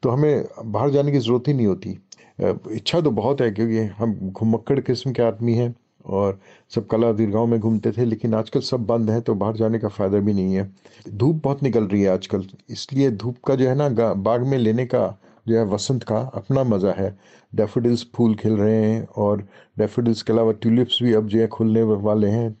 तो 0.03 0.09
हमें 0.09 0.45
बाहर 0.65 0.89
जाने 0.91 1.11
की 1.11 1.19
ज़रूरत 1.19 1.47
ही 1.47 1.53
नहीं 1.53 1.67
होती। 1.67 1.97
इच्छा 2.39 3.01
तो 3.01 3.11
बहुत 3.11 3.41
है 3.41 3.49
क्योंकि 3.51 3.83
हम 3.97 4.13
घुमक्कड़ 4.31 4.79
किस्म 4.81 5.11
के 5.11 5.23
आदमी 5.23 5.53
हैं 5.53 5.73
और 6.07 6.39
सब 6.71 6.87
कला 6.87 7.11
दीर्घाओं 7.11 7.47
में 7.47 7.59
घूमते 7.59 7.91
थे, 7.91 8.05
लेकिन 8.05 8.33
आजकल 8.33 8.59
सब 8.61 8.85
बंद 8.87 9.09
है 9.09 9.21
तो 9.21 9.35
बाहर 9.35 9.55
जाने 9.57 9.79
का 9.79 9.87
फ़ायदा 9.89 10.19
भी 10.19 10.33
नहीं 10.33 10.55
है। 10.55 10.69
धूप 11.09 11.41
बहुत 11.43 11.63
निकल 11.63 11.83
रही 11.85 12.01
है 12.01 12.09
आजकल, 12.09 12.45
इसलिए 12.69 13.11
धूप 13.13 13.37
का 13.47 13.55
जो 13.55 13.69
है 13.69 13.75
ना 13.77 14.13
बाग 14.15 14.45
में 14.47 14.57
लेने 14.57 14.85
का 14.85 15.07
जो 15.47 15.57
है 15.57 15.63
वसंत 15.65 16.03
का 16.03 16.17
अपना 16.35 16.63
मज़ा 16.63 16.93
है। 16.97 17.09
डेफोडिल्स 17.53 18.05
फूल 18.15 18.35
खिल 18.35 18.53
रहे 18.53 18.75
हैं 18.75 19.05
और 19.17 19.41
डेफोडिल्स 19.79 20.21
के 20.21 20.33
अलावा 20.33 20.51
ट्यूलिप्स 20.51 20.99
भी 21.03 21.13
अब 21.13 21.27
जो 21.27 21.39
है 21.39 21.47
खुलने 21.47 21.83
वाले 21.83 22.27
हैं। 22.27 22.55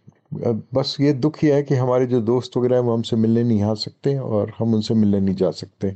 बस 0.73 0.95
ये 0.99 1.13
दुख 1.13 1.37
ही 1.41 1.47
है 1.47 1.61
कि 1.63 1.75
हमारे 1.75 2.05
जो 2.05 2.21
दोस्त 2.21 2.57
वगैरह 2.57 2.75
हैं, 2.75 2.83
वो 2.83 2.93
हमसे 2.93 3.15
मिलने 3.15 3.43
नहीं 3.43 3.61
आ 3.63 3.73
सकते 3.73 4.17
और 4.17 4.53
हम 4.59 4.73
उनसे 4.73 4.93
मिलने 4.93 5.19
नहीं 5.19 5.35
जा 5.35 5.51
सकते। 5.51 5.95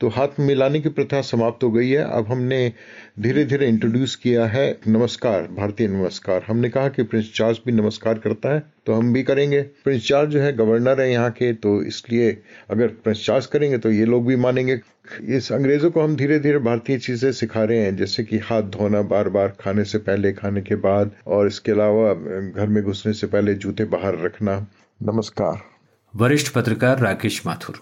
तो 0.00 0.08
हाथ 0.08 0.40
मिलाने 0.40 0.80
की 0.80 0.88
प्रथा 0.88 1.20
समाप्त 1.22 1.64
हो 1.64 1.70
गई 1.70 1.90
है। 1.90 2.04
अब 2.04 2.26
हमने 2.28 2.72
धीरे 3.20 3.44
धीरे 3.44 3.68
इंट्रोड्यूस 3.68 4.16
किया 4.16 4.46
है 4.46 4.78
नमस्कार, 4.88 5.42
भारतीय 5.56 5.88
नमस्कार। 5.88 6.44
हमने 6.48 6.68
कहा 6.70 6.88
कि 6.88 7.02
प्रिंस 7.02 7.32
चार्ल्स 7.34 7.60
भी 7.66 7.72
नमस्कार 7.72 8.18
करता 8.18 8.54
है। 8.54 8.62
तो 8.86 8.94
हम 8.94 9.12
भी 9.12 9.22
करेंगे। 9.22 9.60
प्रिंस 9.84 10.06
चार्ल्स 10.08 10.32
जो 10.32 10.40
है 10.40 10.52
गवर्नर 10.56 11.00
है 11.00 11.10
यहाँ 11.10 11.30
के 11.32 11.52
तो 11.54 11.82
इसलिए 11.84 12.30
अगर 12.70 12.88
प्रिंस 12.98 13.24
चार्ल्स 13.26 13.46
करेंगे 13.46 13.78
तो 13.78 13.90
ये 13.90 14.04
लोग 14.06 14.26
भी 14.26 14.36
मानेंगे। 14.38 14.80
इस 15.28 15.50
अंग्रेज़ों 15.52 15.90
को 15.90 16.02
हम 16.02 16.14
धीरे 16.16 16.38
धीरे 16.40 16.58
भारतीय 16.60 16.98
चीज़ें 16.98 17.30
सिखा 17.32 17.64
रहे 17.64 17.78
हैं, 17.78 17.96
जैसे 17.96 18.24
कि 18.24 18.38
हाथ 18.40 18.62
धोना 18.70 19.02
बार 19.04 19.28
बार 19.28 19.56
खाने 19.60 19.84
से 19.84 19.98
पहले, 20.00 20.32
खाने 20.32 20.62
के 20.62 20.74
बाद, 20.76 21.10
और 21.26 21.46
इसके 21.46 21.72
अलावा 21.72 22.12
घर 22.12 22.66
में 22.66 22.82
घुसने 22.82 23.12
से 23.12 23.26
पहले 23.26 23.54
जूते 23.56 23.84
बाहर 23.86 24.18
रखना। 24.20 24.66
नमस्कार। 25.00 25.62
वरिष्ठ 26.14 26.52
पत्रकार 26.52 26.98
राकेश 27.00 27.40
माथुर, 27.46 27.80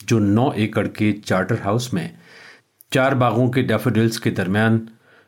जो 0.00 0.18
नौ 0.18 0.50
एकड़ 0.58 0.86
के 0.88 1.12
चार्टर 1.14 1.60
हाउस 1.62 1.92
में 1.94 2.10
चार 2.92 3.14
बागों 3.16 3.48
के 3.48 3.62
डेफोडिल्स 3.64 4.18
के 4.18 4.30
दरमियान 4.32 4.80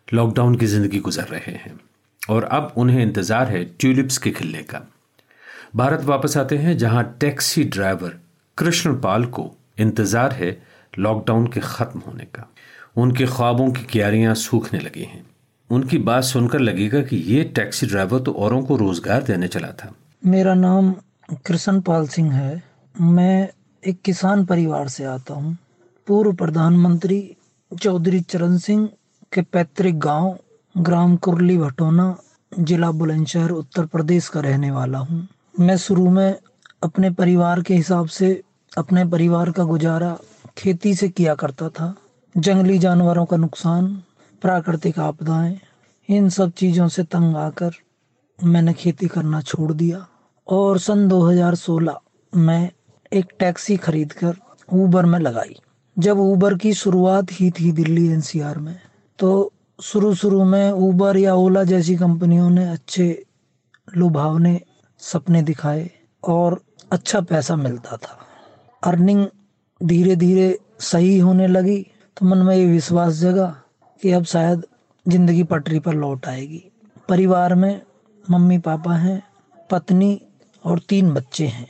लॉकडाउन 0.08 0.54
की 0.54 0.66
ज़िंदगी 0.66 0.98
गुजर 1.00 1.26
रहे 1.30 1.52
हैं, 1.54 1.78
और 2.22 2.44
अब 2.44 2.72
उन्हें 2.76 3.02
इंतज़ार 3.02 3.48
है 3.48 3.64
ट्यूलिप्स 3.70 4.18
के 4.18 4.30
खिलने 4.32 4.62
का। 4.64 4.86
भारत 5.76 6.04
वापस 6.04 6.36
आते 6.36 6.56
हैं, 6.56 6.76
जहाँ 6.78 7.02
टैक्सी 7.20 7.62
ड्राइवर 7.64 8.12
कृष्ण 8.58 8.94
पाल 9.00 9.24
को 9.26 9.50
इंतज़ार 9.78 10.32
है 10.32 10.56
लॉकडाउन 10.98 11.46
के 11.46 11.60
खत्म 11.60 12.00
होने 12.00 12.24
का। 12.24 12.46
उनके 12.96 13.26
ख्वाबों 13.26 13.70
की 13.72 13.82
क्यारियाँ 13.84 14.34
सूखने 14.34 14.78
लगी 14.78 15.02
हैं। 15.02 15.24
उनकी 15.70 15.98
बात 15.98 16.24
सुनकर 16.24 16.60
लगेगा 16.60 17.02
कि 17.02 17.16
ये 17.16 17.42
टैक्सी 17.56 17.86
ड्राइवर 17.86 18.20
तो 18.20 18.32
औरों 18.32 18.62
को 18.62 18.76
रोज़गार 18.76 19.22
देने 19.22 19.48
चला 19.48 19.68
था। 19.74 19.92
मेरा 20.24 20.54
नाम 20.54 20.92
कृष्ण 21.46 21.80
पाल 21.80 22.06
सिंह 22.08 22.32
है। 22.32 22.62
मैं 22.94 23.48
एक 23.82 24.00
किसान 24.04 24.44
परिवार 24.46 24.88
से 24.88 25.04
आता 25.04 25.34
हूँ। 25.34 25.56
पूर्व 26.06 26.32
प्रधानमंत्री 26.34 27.20
चौधरी 27.72 28.20
चरण 28.22 28.58
सिंह 28.58 28.88
के 29.32 29.42
पैतृक 29.42 29.94
गाँव, 30.00 30.36
ग्राम 30.74 31.16
कुरली, 31.16 31.58
भटोना, 31.58 32.14
जिला 32.52 32.90
बुलंदशहर, 32.92 33.50
उत्तर 33.52 33.86
प्रदेश 33.86 34.28
का 34.28 34.40
रहने 34.40 34.70
वाला 34.70 34.98
हूँ। 34.98 35.26
मैं 35.60 35.76
शुरू 35.76 36.10
में 36.10 36.38
अपने 36.82 37.10
परिवार 37.10 37.62
के 37.62 37.74
हिसाब 37.74 38.06
से 38.06 38.42
अपने 38.78 39.04
परिवार 39.04 39.50
का 39.50 39.64
गुजारा 39.64 40.18
खेती 40.58 40.94
से 40.94 41.08
किया 41.08 41.34
करता 41.34 41.68
था। 41.68 41.96
जंगली 42.36 42.78
जानवरों 42.78 43.24
का 43.24 43.36
नुकसान, 43.36 44.02
प्राकृतिक 44.42 44.98
आपदाएँ, 44.98 45.60
इन 46.08 46.28
सब 46.28 46.50
चीज़ों 46.50 46.88
से 46.88 47.02
तंग 47.02 47.36
आकर 47.36 47.70
मैंने 48.44 48.72
खेती 48.72 49.06
करना 49.06 49.40
छोड़ 49.40 49.72
दिया। 49.72 50.06
और 50.48 50.78
सन 50.78 51.08
2016 51.08 52.00
में 52.36 52.70
एक 53.12 53.26
टैक्सी 53.38 53.76
खरीदकर 53.76 54.34
ऊबर 54.72 55.04
में 55.04 55.18
लगाई। 55.18 55.56
जब 55.98 56.18
ऊबर 56.18 56.54
की 56.54 56.74
शुरुआत 56.74 57.26
ही 57.32 57.50
थी 57.50 57.72
दिल्ली 57.72 58.08
एनसीआर 58.08 58.58
में 58.58 58.80
तो 59.18 59.52
शुरू 59.82 60.14
शुरू 60.14 60.44
में 60.44 60.70
ऊबर 60.70 61.16
या 61.16 61.34
ओला 61.34 61.64
जैसी 61.64 61.96
कंपनियों 61.96 62.50
ने 62.50 62.68
अच्छे 62.68 63.26
लुभावने 63.96 64.60
सपने 65.06 65.42
दिखाए 65.42 65.90
और 66.22 66.60
अच्छा 66.92 67.20
पैसा 67.22 67.56
मिलता 67.56 67.96
था। 67.96 68.18
अर्निंग 68.82 69.26
धीरे 69.80 70.16
धीरे 70.16 70.58
सही 70.82 71.18
होने 71.18 71.46
लगी 71.46 71.78
तो 72.16 72.26
मन 72.26 72.38
में 72.38 72.54
ये 72.56 72.64
विश्वास 72.66 73.14
जगा 73.14 73.46
कि 74.02 74.12
अब 74.12 74.24
शायद 74.26 74.64
ज़िंदगी 75.06 75.42
पटरी 75.44 75.78
पर 75.80 75.94
लौट 75.94 76.26
आएगी। 76.26 76.62
परिवार 77.08 77.54
में 77.54 77.80
मम्मी 78.24 78.58
पापा 78.58 78.94
हैं, 78.94 79.22
पत्नी 79.70 80.20
और 80.64 80.78
तीन 80.88 81.12
बच्चे 81.14 81.46
हैं, 81.46 81.68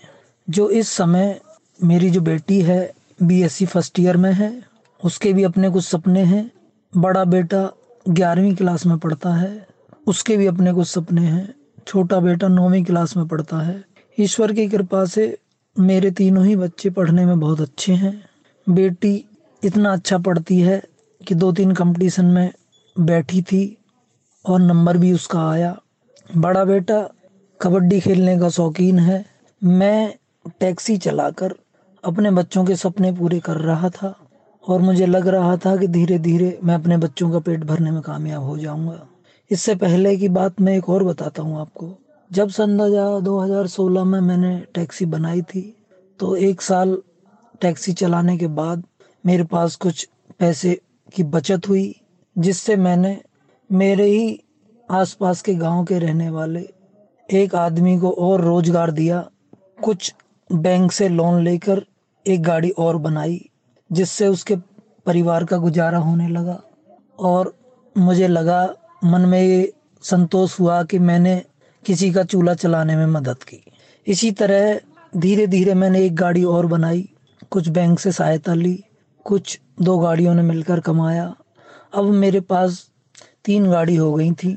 जो 0.49 0.69
इस 0.71 0.89
समय 0.89 1.41
मेरी 1.81 2.11
जो 2.11 2.21
बेटी 2.21 2.61
है 2.63 2.93
बीएससी 3.21 3.67
फ़र्स्ट 3.67 4.01
ईयर 4.01 4.17
में 4.17 4.33
है, 4.33 4.63
उसके 5.01 5.33
भी 5.33 5.45
अपने 5.45 5.71
कुछ 5.71 5.85
सपने 5.85 6.23
हैं। 6.25 6.51
बड़ा 6.93 7.25
बेटा 7.27 7.71
ग्यारहवीं 8.07 8.55
क्लास 8.57 8.87
में 8.87 8.99
पढ़ता 8.99 9.35
है, 9.35 9.67
उसके 10.07 10.37
भी 10.37 10.47
अपने 10.47 10.73
कुछ 10.73 10.89
सपने 10.89 11.23
हैं। 11.23 11.55
छोटा 11.87 12.21
बेटा 12.21 12.49
नौवीं 12.49 12.85
क्लास 12.85 13.17
में 13.17 13.27
पढ़ता 13.29 13.59
है। 13.59 13.85
ईश्वर 14.19 14.53
की 14.53 14.69
कृपा 14.69 15.05
से 15.05 15.37
मेरे 15.77 16.11
तीनों 16.11 16.45
ही 16.45 16.57
बच्चे 16.57 16.91
पढ़ने 16.91 17.27
में 17.27 17.41
बहुत 17.41 17.61
अच्छे 17.61 17.93
हैं। 17.93 18.31
बेटी 18.67 19.25
इतना 19.63 19.93
अच्छा 19.93 20.19
पढ़ती 20.19 20.61
है 20.61 20.83
कि 21.21 21.35
दो 21.35 21.53
तीन 21.53 21.73
कंपटीशन 21.73 22.25
में 22.25 22.51
बैठी 22.97 23.43
थी 23.43 23.77
और 24.45 24.61
नंबर 24.61 24.97
भी 24.97 25.13
उसका 25.13 25.49
आया। 25.51 25.77
बड़ा 26.37 26.65
बेटा 26.65 27.01
कबड्डी 27.61 28.01
खेलने 28.01 28.39
का 28.39 28.49
शौकीन 28.49 28.99
है। 28.99 29.25
मैं 29.63 30.15
टैक्सी 30.61 30.97
चलाकर 30.97 31.55
अपने 32.05 32.31
बच्चों 32.31 32.65
के 32.65 32.77
सपने 32.77 33.13
पूरे 33.13 33.41
कर 33.41 33.57
रहा 33.57 33.91
था 33.91 34.15
और 34.65 34.81
मुझे 34.81 35.07
लग 35.07 35.29
रहा 35.29 35.57
था 35.57 35.77
कि 35.77 35.87
धीरे 35.87 36.19
धीरे 36.19 36.59
मैं 36.65 36.75
अपने 36.75 36.97
बच्चों 36.97 37.31
का 37.31 37.39
पेट 37.39 37.65
भरने 37.65 37.91
में 37.91 38.01
कामयाब 38.03 38.43
हो 38.43 38.59
जाऊँगा। 38.59 39.07
इससे 39.51 39.75
पहले 39.75 40.17
की 40.17 40.29
बात 40.29 40.61
मैं 40.61 40.77
एक 40.77 40.89
और 40.89 41.03
बताता 41.05 41.43
हूँ 41.43 41.61
आपको। 41.61 41.89
जब 42.31 42.49
सन 42.49 42.77
2016 43.23 44.05
में 44.05 44.21
मैंने 44.21 44.59
टैक्सी 44.75 45.05
बनाई 45.07 45.43
थी 45.43 45.63
तो 46.21 46.35
एक 46.37 46.63
साल 46.63 46.97
टैक्सी 47.61 47.93
चलाने 47.93 48.37
के 48.39 48.47
बाद 48.47 48.83
मेरे 49.25 49.45
पास 49.45 49.77
कुछ 49.77 50.09
पैसे 50.39 50.81
की 51.15 51.23
बचत 51.25 51.69
हुई, 51.69 51.95
जिससे 52.37 52.77
मैंने 52.77 53.19
मेरे 53.71 54.05
ही 54.05 54.41
आसपास 54.89 55.43
के 55.43 55.55
गाँव 55.55 55.85
के 55.85 55.99
रहने 55.99 56.31
वाले 56.31 56.69
एक 57.29 57.55
आदमी 57.55 57.99
को 57.99 58.11
और 58.11 58.41
रोज़गार 58.41 58.91
दिया। 58.91 59.25
कुछ 59.85 60.15
बैंक 60.51 60.93
से 60.93 61.09
लोन 61.09 61.43
लेकर 61.43 61.85
एक 62.27 62.43
गाड़ी 62.43 62.71
और 62.71 62.97
बनाई, 62.97 63.41
जिससे 63.91 64.27
उसके 64.29 64.57
परिवार 65.07 65.45
का 65.45 65.57
गुजारा 65.57 65.99
होने 65.99 66.29
लगा। 66.29 66.61
और 67.19 67.55
मुझे 67.97 68.29
लगा 68.29 68.65
मन 69.07 69.21
में 69.21 69.43
ये 69.43 69.73
संतोष 70.03 70.59
हुआ 70.61 70.83
कि 70.83 70.99
मैंने 70.99 71.43
किसी 71.85 72.11
का 72.13 72.23
चूल्हा 72.25 72.55
चलाने 72.55 72.97
में 72.97 73.07
मदद 73.07 73.43
की। 73.43 73.63
इसी 74.07 74.31
तरह 74.31 74.81
धीरे 75.17 75.47
धीरे 75.47 75.75
मैंने 75.75 76.05
एक 76.05 76.15
गाड़ी 76.17 76.45
और 76.45 76.67
बनाई, 76.67 77.09
कुछ 77.51 77.69
बैंक 77.69 77.99
से 78.01 78.13
सहायता 78.13 78.55
ली, 78.55 78.85
कुछ 79.25 79.59
दो 79.83 79.99
गाड़ियों 79.99 80.35
ने 80.35 80.43
मिलकर 80.43 80.81
कमाया। 80.81 81.35
अब 81.95 82.05
मेरे 82.05 82.41
पास 82.41 82.89
तीन 83.45 83.71
गाड़ी 83.71 83.97
हो 83.97 84.13
गई 84.15 84.31
थी। 84.33 84.57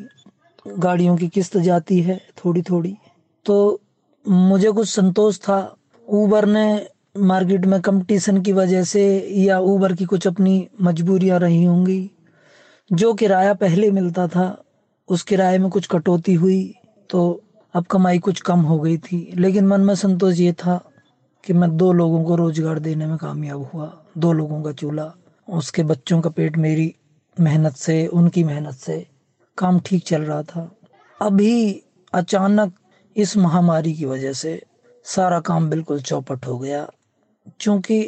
गाड़ियों 0.67 1.15
की 1.17 1.27
किस्त 1.27 1.57
जाती 1.57 1.99
है 2.01 2.19
थोड़ी 2.37 2.61
थोड़ी 2.61 2.95
तो 3.45 3.81
मुझे 4.25 4.71
कुछ 4.71 4.89
संतोष 4.89 5.39
था। 5.39 5.75
ऊबर 6.07 6.45
ने 6.45 6.87
मार्केट 7.17 7.65
में 7.65 7.79
कंपटीशन 7.81 8.41
की 8.41 8.51
वजह 8.53 8.83
से 8.83 9.03
या 9.35 9.59
ऊबर 9.59 9.93
की 9.93 10.05
कुछ 10.05 10.27
अपनी 10.27 10.67
मजबूरियाँ 10.81 11.39
रही 11.39 11.63
होंगी। 11.63 12.11
जो 12.91 13.13
किराया 13.13 13.53
पहले 13.53 13.89
मिलता 13.91 14.27
था, 14.27 14.63
उस 15.09 15.23
किराए 15.23 15.57
में 15.57 15.69
कुछ 15.69 15.87
कटौती 15.87 16.33
हुई 16.33 16.73
तो 17.09 17.41
अब 17.73 17.85
कमाई 17.85 18.19
कुछ 18.19 18.41
कम 18.41 18.59
हो 18.59 18.79
गई 18.79 18.97
थी। 18.97 19.17
लेकिन 19.35 19.67
मन 19.67 19.81
में 19.81 19.93
संतोष 19.95 20.39
ये 20.39 20.53
था 20.53 20.77
कि 21.43 21.53
मैं 21.53 21.69
दो 21.77 21.91
लोगों 21.93 22.23
को 22.23 22.35
रोज़गार 22.35 22.79
देने 22.79 23.05
में 23.05 23.17
कामयाब 23.17 23.69
हुआ, 23.73 23.91
दो 24.17 24.31
लोगों 24.33 24.61
का 24.63 24.71
चूल्हा, 24.71 25.13
उसके 25.47 25.83
बच्चों 25.83 26.19
का 26.21 26.29
पेट 26.29 26.57
मेरी 26.57 26.93
मेहनत 27.37 27.75
से, 27.75 28.05
उनकी 28.07 28.43
मेहनत 28.43 28.75
से 28.75 29.05
काम 29.57 29.79
ठीक 29.79 30.03
चल 30.03 30.21
रहा 30.21 30.41
था। 30.43 30.69
अभी 31.21 31.83
अचानक 32.13 32.73
इस 33.15 33.37
महामारी 33.37 33.93
की 33.93 34.05
वजह 34.05 34.33
से 34.33 34.61
सारा 35.05 35.39
काम 35.39 35.69
बिल्कुल 35.69 36.01
चौपट 36.01 36.45
हो 36.47 36.57
गया। 36.57 36.87
क्योंकि 37.59 38.01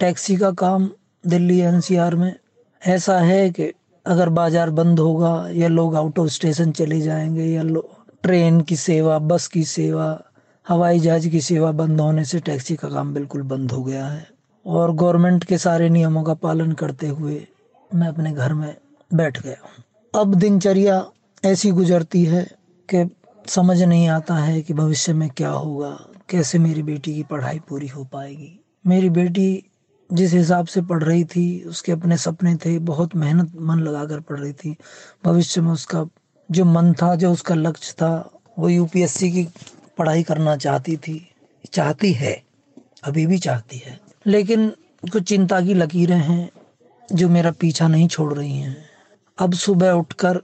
टैक्सी 0.00 0.36
का 0.36 0.50
काम 0.52 0.90
दिल्ली 1.24 1.58
एनसीआर 1.60 2.14
में 2.14 2.34
ऐसा 2.82 3.18
है 3.18 3.50
कि 3.50 3.72
अगर 4.06 4.28
बाज़ार 4.28 4.70
बंद 4.70 4.98
होगा 5.00 5.48
या 5.52 5.68
लोग 5.68 5.96
आउट 5.96 6.18
ऑफ़ 6.18 6.28
स्टेशन 6.28 6.72
चले 6.72 7.00
जाएँगे 7.00 7.44
या 7.44 7.62
ट्रेन 8.22 8.60
की 8.60 8.76
सेवा 8.76 9.18
बस 9.18 9.46
की 9.46 9.64
सेवा, 9.64 10.22
हवाई 10.68 11.00
जहाज़ 11.00 11.28
की 11.28 11.40
सेवा 11.40 11.72
बंद 11.72 12.00
होने 12.00 12.24
से 12.24 12.40
टैक्सी 12.40 12.76
का 12.76 12.88
काम 12.88 13.14
बिल्कुल 13.14 13.42
बंद 13.42 13.72
हो 13.72 13.82
गया 13.82 14.06
है। 14.06 14.26
और 14.66 14.94
गवर्नमेंट 14.94 15.44
के 15.44 15.58
सारे 15.58 15.88
नियमों 15.88 16.22
का 16.22 16.34
पालन 16.34 16.72
करते 16.72 17.08
हुए 17.08 17.46
मैं 17.94 18.08
अपने 18.08 18.32
घर 18.32 18.54
में 18.54 18.76
बैठ 19.14 19.42
गया 19.42 19.56
हूँ। 19.62 19.84
अब 20.14 20.34
दिनचर्या 20.34 21.04
ऐसी 21.44 21.70
गुजरती 21.70 22.24
है 22.24 22.46
कि 22.88 23.16
समझ 23.48 23.82
नहीं 23.82 24.08
आता 24.08 24.34
है 24.34 24.62
कि 24.62 24.74
भविष्य 24.74 25.12
में 25.12 25.28
क्या 25.30 25.50
होगा, 25.50 25.98
कैसे 26.28 26.58
मेरी 26.58 26.82
बेटी 26.82 27.14
की 27.14 27.22
पढ़ाई 27.22 27.60
पूरी 27.68 27.88
हो 27.88 28.04
पाएगी। 28.04 28.60
मेरी 28.86 29.10
बेटी 29.10 29.64
जिस 30.12 30.32
हिसाब 30.32 30.66
से 30.66 30.82
पढ़ 30.82 31.02
रही 31.02 31.24
थी, 31.24 31.64
उसके 31.64 31.92
अपने 31.92 32.16
सपने 32.16 32.56
थे, 32.56 32.78
बहुत 32.78 33.16
मेहनत 33.16 33.52
मन 33.60 33.78
लगाकर 33.78 34.20
पढ़ 34.20 34.40
रही 34.40 34.52
थी। 34.52 34.76
भविष्य 35.24 35.60
में 35.60 35.72
उसका 35.72 36.06
जो 36.50 36.64
मन 36.64 36.92
था, 36.92 37.14
जो 37.14 37.32
उसका 37.32 37.54
लक्ष्य 37.54 37.92
था, 37.92 38.30
वो 38.58 38.68
यूपीएससी 38.68 39.32
की 39.32 39.48
पढ़ाई 39.98 40.22
करना 40.22 40.56
चाहती 40.56 40.96
थी, 40.96 41.30
चाहती 41.72 42.12
है, 42.12 42.42
अभी 43.04 43.26
भी 43.26 43.38
चाहती 43.38 43.78
है। 43.78 44.00
लेकिन 44.26 44.72
कुछ 45.12 45.22
चिंता 45.22 45.60
की 45.60 45.74
लकीरें 45.74 46.18
हैं 46.18 46.50
जो 47.12 47.28
मेरा 47.28 47.50
पीछा 47.50 47.88
नहीं 47.88 48.08
छोड़ 48.08 48.34
रही 48.34 48.58
हैं। 48.58 48.76
अब 49.38 49.52
सुबह 49.52 49.90
उठकर 49.90 50.40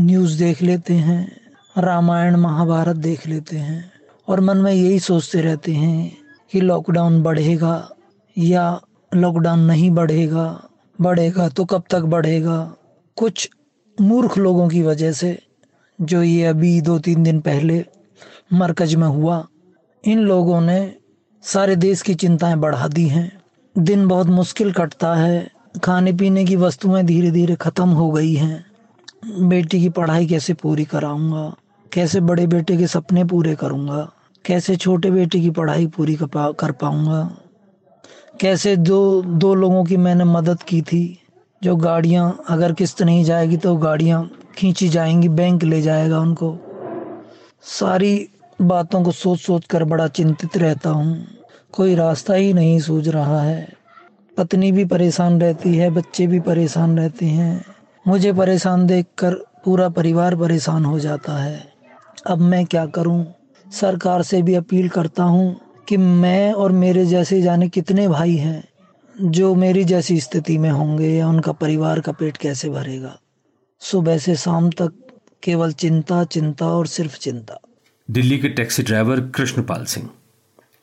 न्यूज़ 0.00 0.38
देख 0.38 0.62
लेते 0.62 0.94
हैं, 0.94 1.40
रामायण, 1.78 2.36
महाभारत 2.36 2.96
देख 2.96 3.26
लेते 3.26 3.56
हैं 3.56 3.92
और 4.28 4.40
मन 4.40 4.56
में 4.56 4.72
यही 4.72 5.00
सोचते 5.00 5.40
रहते 5.40 5.72
हैं 5.72 6.18
कि 6.52 6.60
लॉकडाउन 6.60 7.22
बढ़ेगा 7.22 7.90
या 8.38 8.80
लॉकडाउन 9.14 9.60
नहीं 9.60 9.90
बढ़ेगा 9.90 10.68
बढ़ेगा 11.00 11.48
तो 11.48 11.64
कब 11.64 11.82
तक 11.90 12.00
बढ़ेगा? 12.00 12.74
कुछ 13.16 13.50
मूर्ख 14.00 14.38
लोगों 14.38 14.68
की 14.68 14.82
वजह 14.82 15.12
से, 15.12 15.38
जो 16.00 16.22
ये 16.22 16.44
अभी 16.44 16.80
दो 16.80 16.98
तीन 16.98 17.22
दिन 17.22 17.40
पहले 17.40 17.84
मरकज 18.52 18.94
में 18.94 19.06
हुआ, 19.08 19.46
इन 20.04 20.18
लोगों 20.18 20.60
ने 20.60 20.94
सारे 21.42 21.76
देश 21.76 22.02
की 22.02 22.14
चिंताएँ 22.14 22.56
बढ़ा 22.56 22.88
दी 22.88 23.08
हैं। 23.08 23.42
दिन 23.78 24.08
बहुत 24.08 24.26
मुश्किल 24.26 24.72
कटता 24.72 25.14
है 25.14 25.50
खाने 25.84 26.12
पीने 26.12 26.44
की 26.44 26.56
वस्तुएँ 26.56 27.02
धीरे 27.04 27.30
धीरे 27.30 27.54
ख़त्म 27.54 27.88
हो 27.88 28.10
गई 28.10 28.34
हैं। 28.34 28.64
बेटी 29.48 29.80
की 29.80 29.88
पढ़ाई 29.88 30.26
कैसे 30.26 30.54
पूरी 30.54 30.84
कराऊँगा? 30.84 31.54
कैसे 31.92 32.20
बड़े 32.20 32.46
बेटे 32.46 32.76
के 32.76 32.86
सपने 32.86 33.24
पूरे 33.24 33.54
करूँगा? 33.54 34.12
कैसे 34.44 34.76
छोटे 34.76 35.10
बेटे 35.10 35.40
की 35.40 35.50
पढ़ाई 35.50 35.86
पूरी 35.86 36.18
कर 36.24 36.72
पाऊँगा? 36.72 37.36
कैसे 38.40 38.76
दो 38.76 39.22
दो 39.22 39.54
लोगों 39.54 39.84
की 39.84 39.96
मैंने 39.96 40.24
मदद 40.24 40.62
की 40.62 40.82
थी, 40.82 41.18
जो 41.62 41.76
गाड़ियाँ, 41.76 42.44
अगर 42.48 42.72
किस्त 42.72 43.02
नहीं 43.02 43.24
जाएगी 43.24 43.56
तो 43.56 43.76
गाड़ियाँ 43.76 44.30
खींची 44.58 44.88
जाएँगी, 44.88 45.28
बैंक 45.28 45.64
ले 45.64 45.82
जाएगा 45.82 46.20
उनको। 46.20 46.58
सारी 47.62 48.28
बातों 48.62 49.02
को 49.02 49.12
सोच 49.12 49.38
सोच 49.40 49.64
कर 49.64 49.84
बड़ा 49.84 50.08
चिंतित 50.08 50.56
रहता 50.56 50.90
हूँ। 50.90 51.26
कोई 51.72 51.94
रास्ता 51.94 52.34
ही 52.34 52.52
नहीं 52.52 52.80
सूझ 52.80 53.08
रहा 53.08 53.42
है। 53.42 53.68
पत्नी 54.36 54.72
भी 54.72 54.84
परेशान 54.84 55.40
रहती 55.40 55.76
है, 55.76 55.90
बच्चे 55.90 56.26
भी 56.26 56.40
परेशान 56.40 56.98
रहते 56.98 57.26
हैं। 57.26 57.64
मुझे 58.08 58.32
परेशान 58.32 58.86
देखकर 58.86 59.34
पूरा 59.34 59.88
परिवार 59.88 60.36
परेशान 60.36 60.84
हो 60.84 60.98
जाता 60.98 61.32
है। 61.32 61.72
अब 62.26 62.38
मैं 62.38 62.66
क्या 62.66 62.86
करूँ? 62.86 63.26
सरकार 63.72 64.22
से 64.22 64.42
भी 64.42 64.54
अपील 64.54 64.88
करता 64.88 65.22
हूँ। 65.22 65.67
कि 65.88 65.96
मैं 65.96 66.52
और 66.52 66.72
मेरे 66.72 67.06
जैसे 67.06 67.42
जाने 67.42 67.68
कितने 67.68 68.08
भाई 68.08 68.36
हैं, 68.36 68.68
जो 69.20 69.54
मेरी 69.54 69.84
जैसी 69.84 70.20
स्थिति 70.20 70.58
में 70.58 70.70
होंगे 70.70 71.08
या 71.08 71.28
उनका 71.28 71.52
परिवार 71.52 72.00
का 72.00 72.12
पेट 72.12 72.36
कैसे 72.36 72.68
भरेगा। 72.68 73.20
सुबह 73.80 74.18
से 74.18 74.36
शाम 74.36 74.70
तक 74.70 74.92
केवल 75.42 75.72
चिंता 75.72 76.24
चिंता 76.24 76.66
और 76.66 76.86
सिर्फ़ 76.86 77.18
चिंता। 77.18 77.60
दिल्ली 78.10 78.38
के 78.38 78.48
टैक्सी 78.48 78.82
ड्राइवर 78.82 79.20
कृष्णपाल 79.20 79.84
सिंह। 79.84 80.10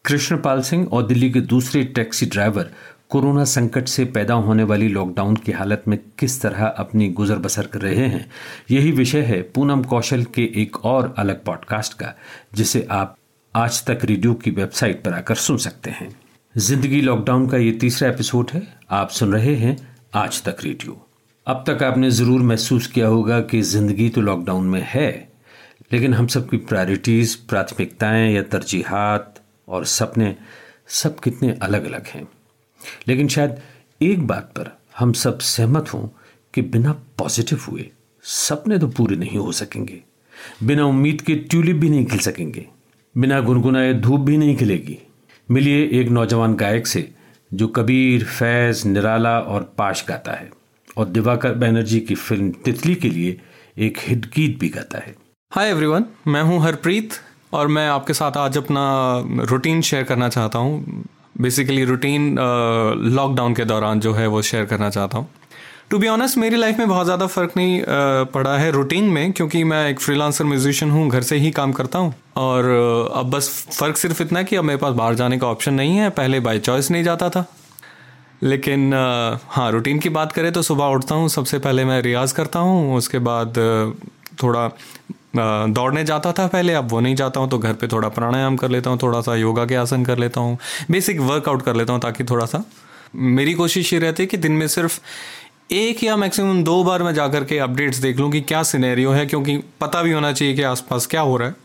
कृष्णपाल 0.05 0.61
सिंह 0.61 0.87
और 0.91 1.07
दिल्ली 1.07 1.31
के 1.31 1.41
दूसरे 1.41 1.83
टैक्सी 1.83 2.25
ड्राइवर 2.25 2.69
कोरोना 3.09 3.43
संकट 3.43 3.87
से 3.87 4.05
पैदा 4.05 4.33
होने 4.33 4.63
वाली 4.63 4.87
लॉकडाउन 4.87 5.35
की 5.35 5.51
हालत 5.51 5.83
में 5.87 5.99
किस 6.19 6.41
तरह 6.41 6.65
अपनी 6.65 7.09
गुजर 7.09 7.35
बसर 7.35 7.67
कर 7.67 7.81
रहे 7.81 8.07
हैं, 8.07 8.31
यही 8.71 8.91
विषय 8.91 9.21
है 9.21 9.41
पूनम 9.41 9.83
कौशल 9.83 10.23
के 10.23 10.61
एक 10.61 10.85
और 10.85 11.15
अलग 11.17 11.43
पॉडकास्ट 11.43 11.93
का, 11.93 12.13
जिसे 12.55 12.87
आप 12.91 13.17
आज 13.55 13.83
तक 13.85 13.99
रेडियो 14.03 14.33
की 14.33 14.51
वेबसाइट 14.51 15.03
पर 15.03 15.13
आकर 15.13 15.35
सुन 15.35 15.57
सकते 15.57 15.89
हैं। 15.89 16.09
ज़िंदगी 16.55 16.99
लॉकडाउन 17.01 17.47
का 17.49 17.57
ये 17.57 17.71
तीसरा 17.71 18.09
एपिसोड 18.09 18.49
है। 18.51 18.61
आप 18.91 19.09
सुन 19.09 19.33
रहे 19.33 19.55
हैं 19.55 19.75
आज 20.15 20.41
तक 20.43 20.57
रेडियो। 20.63 20.97
अब 21.47 21.63
तक 21.67 21.83
आपने 21.83 22.09
ज़रूर 22.11 22.41
महसूस 22.41 22.87
किया 22.87 23.07
होगा 23.07 23.39
कि 23.41 23.61
ज़िंदगी 23.61 24.09
तो 24.09 24.21
लॉकडाउन 24.21 24.67
में 24.67 24.81
है, 24.85 25.07
लेकिन 25.93 26.13
हम 26.13 26.27
सबकी 26.27 26.57
प्रायोरिटीज, 26.57 27.35
प्राथमिकताएँ 27.35 28.33
या 28.33 28.41
तरजीहत 28.43 29.41
और 29.67 29.85
सपने 29.85 30.35
सब 30.93 31.19
कितने 31.19 31.57
अलग 31.61 31.85
अलग 31.85 32.07
हैं। 32.07 32.27
लेकिन 33.07 33.27
शायद 33.27 33.61
एक 34.01 34.27
बात 34.27 34.51
पर 34.57 34.77
हम 34.99 35.13
सब 35.13 35.39
सहमत 35.39 35.93
हों 35.93 36.07
कि 36.53 36.61
बिना 36.61 36.99
पॉजिटिव 37.17 37.65
हुए 37.67 37.89
सपने 38.23 38.77
तो 38.77 38.87
पूरे 38.89 39.15
नहीं 39.15 39.37
हो 39.37 39.51
सकेंगे। 39.53 40.03
बिना 40.63 40.85
उम्मीद 40.85 41.21
के 41.21 41.35
ट्यूलिप 41.35 41.75
भी 41.75 41.89
नहीं 41.89 42.05
खिल 42.05 42.19
सकेंगे। 42.21 42.69
बिना 43.15 43.39
गुनगुनाए 43.41 43.93
धूप 43.93 44.21
भी 44.21 44.37
नहीं 44.37 44.55
खिलेगी। 44.57 44.97
मिलिए 45.49 45.83
एक 45.99 46.09
नौजवान 46.09 46.55
गायक 46.55 46.87
से, 46.87 47.07
जो 47.51 47.67
कबीर, 47.67 48.23
फैज, 48.23 48.81
निराला 48.85 49.37
और 49.39 49.63
पाश 49.77 50.03
गाता 50.07 50.31
है 50.31 50.49
और 50.97 51.05
दिवाकर 51.07 51.53
बैनर्जी 51.53 51.99
की 51.99 52.15
फ़िल्म 52.15 52.49
तितली 52.65 52.95
के 52.95 53.09
लिए 53.09 53.37
एक 53.77 53.97
हिट 53.99 54.25
गीत 54.25 54.59
भी 54.59 54.69
गाता 54.69 54.97
है। 54.97 55.15
हाय 55.51 55.69
एवरीवन 55.69 56.05
मैं 56.27 56.41
हूँ 56.41 56.59
हरप्रीत 56.61 57.13
और 57.53 57.67
मैं 57.67 57.87
आपके 57.89 58.13
साथ 58.13 58.37
आज 58.37 58.57
अपना 58.57 58.83
रूटीन 59.49 59.81
शेयर 59.81 60.03
करना 60.03 60.29
चाहता 60.29 60.59
हूँ। 60.59 61.03
बेसिकली 61.41 61.85
रूटीन 61.85 62.35
लॉकडाउन 63.15 63.53
के 63.53 63.65
दौरान 63.65 63.99
जो 63.99 64.13
है 64.13 64.27
वो 64.27 64.41
शेयर 64.41 64.65
करना 64.65 64.89
चाहता 64.89 65.17
हूँ। 65.17 65.27
टू 65.91 65.97
बी 65.99 66.07
ऑनेस्ट 66.07 66.37
मेरी 66.37 66.55
लाइफ 66.55 66.77
में 66.79 66.87
बहुत 66.87 67.05
ज़्यादा 67.05 67.25
फ़र्क 67.27 67.51
नहीं 67.57 67.81
पड़ा 68.33 68.57
है 68.57 68.69
रूटीन 68.71 69.03
में, 69.05 69.31
क्योंकि 69.31 69.63
मैं 69.63 69.87
एक 69.89 69.99
फ्रीलांसर 69.99 70.45
म्यूजिशियन 70.45 70.91
हूँ, 70.91 71.07
घर 71.09 71.21
से 71.23 71.35
ही 71.37 71.51
काम 71.51 71.71
करता 71.71 71.99
हूँ। 71.99 72.13
और 72.37 72.65
अब 73.15 73.29
बस 73.31 73.49
फ़र्क 73.71 73.97
सिर्फ़ 73.97 74.21
इतना 74.23 74.43
कि 74.43 74.55
अब 74.55 74.63
मेरे 74.63 74.79
पास 74.79 74.93
बाहर 74.95 75.15
जाने 75.15 75.37
का 75.39 75.47
ऑप्शन 75.47 75.73
नहीं 75.73 75.97
है, 75.97 76.09
पहले 76.11 76.39
बाई 76.39 76.59
चॉइस 76.59 76.89
नहीं 76.91 77.03
जाता 77.03 77.29
था। 77.29 77.45
लेकिन 78.43 78.93
हाँ 79.47 79.71
रूटीन 79.71 79.99
की 79.99 80.09
बात 80.09 80.31
करें 80.31 80.51
तो 80.53 80.61
सुबह 80.61 80.85
उठता 80.85 81.15
हूँ, 81.15 81.29
सबसे 81.29 81.59
पहले 81.59 81.85
मैं 81.85 82.01
रियाज़ 82.01 82.33
करता 82.33 82.59
हूँ, 82.59 82.95
उसके 82.97 83.19
बाद 83.19 83.57
थोड़ा 84.43 84.69
दौड़ने 85.37 86.03
जाता 86.05 86.31
था 86.31 86.47
पहले, 86.47 86.73
अब 86.73 86.91
वो 86.91 86.99
नहीं 86.99 87.15
जाता 87.15 87.39
हूँ 87.39 87.49
तो 87.49 87.57
घर 87.59 87.73
पे 87.73 87.87
थोड़ा 87.87 88.09
प्राणायाम 88.09 88.57
कर 88.57 88.69
लेता 88.69 88.89
हूँ 88.89 88.99
थोड़ा 89.01 89.21
सा 89.21 89.35
योगा 89.35 89.65
के 89.65 89.75
आसन 89.75 90.05
कर 90.05 90.17
लेता 90.17 90.41
हूँ 90.41 90.57
बेसिक 90.91 91.19
वर्कआउट 91.21 91.61
कर 91.61 91.75
लेता 91.75 91.93
हूँ, 91.93 92.01
ताकि 92.01 92.23
थोड़ा 92.23 92.45
सा 92.45 92.63
मेरी 93.15 93.53
कोशिश 93.53 93.91
ये 93.93 93.99
रहती 93.99 94.23
है 94.23 94.27
कि 94.27 94.37
दिन 94.37 94.51
में 94.51 94.67
सिर्फ़ 94.67 94.99
एक 95.69 96.03
या 96.03 96.15
मैक्सिमम 96.15 96.63
दो 96.63 96.83
बार 96.83 97.03
मैं 97.03 97.13
जाकर 97.13 97.43
के 97.43 97.57
अपडेट्स 97.59 97.97
देख 97.97 98.17
लूँ 98.19 98.31
कि 98.31 98.41
क्या 98.41 98.61
सिनेरियो 98.63 99.11
है, 99.11 99.25
क्योंकि 99.25 99.57
पता 99.81 100.01
भी 100.01 100.11
होना 100.11 100.31
चाहिए 100.31 100.53
कि 100.55 100.61
आसपास 100.63 101.05
क्या 101.07 101.21
हो 101.21 101.37
रहा 101.37 101.47
है। 101.47 101.55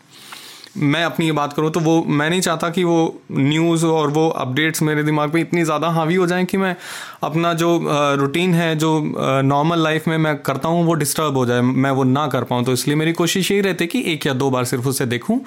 मैं 0.79 1.03
अपनी 1.05 1.27
ये 1.27 1.33
बात 1.33 1.53
करूँ 1.53 1.71
तो 1.71 1.81
वो, 1.81 2.03
मैं 2.03 2.29
नहीं 2.31 2.41
चाहता 2.41 2.69
कि 2.71 2.85
वो 2.85 3.21
न्यूज़ 3.33 3.85
और 3.87 4.11
वो 4.11 4.29
अपडेट्स 4.29 4.83
मेरे 4.83 5.03
दिमाग 5.03 5.33
पे 5.33 5.41
इतनी 5.41 5.65
ज़्यादा 5.65 5.89
हावी 5.89 6.15
हो 6.15 6.27
जाएँ 6.27 6.45
कि 6.45 6.57
मैं 6.57 6.75
अपना 7.23 7.53
जो 7.55 7.79
रूटीन 8.21 8.55
है, 8.55 8.75
जो 8.77 9.43
नॉर्मल 9.45 9.83
लाइफ 9.83 10.09
में 10.09 10.17
मैं 10.19 10.37
करता 10.39 10.69
हूँ, 10.69 10.85
वो 10.87 10.95
डिस्टर्ब 10.95 11.37
हो 11.37 11.45
जाए। 11.47 11.61
मैं 11.61 11.91
वो 11.91 12.05
ना 12.05 12.27
कर 12.29 12.45
पाऊँ। 12.45 12.65
तो 12.65 12.73
इसलिए 12.73 12.97
मेरी 12.97 13.13
कोशिश 13.13 13.51
यही 13.51 13.61
रहती 13.61 13.85
है 13.85 13.89
कि 13.89 14.03
एक 14.13 14.27
या 14.27 14.33
दो 14.35 14.51
बार 14.51 14.65
सिर्फ़ 14.65 14.89
उसे 14.89 15.07
देखूँ। 15.07 15.41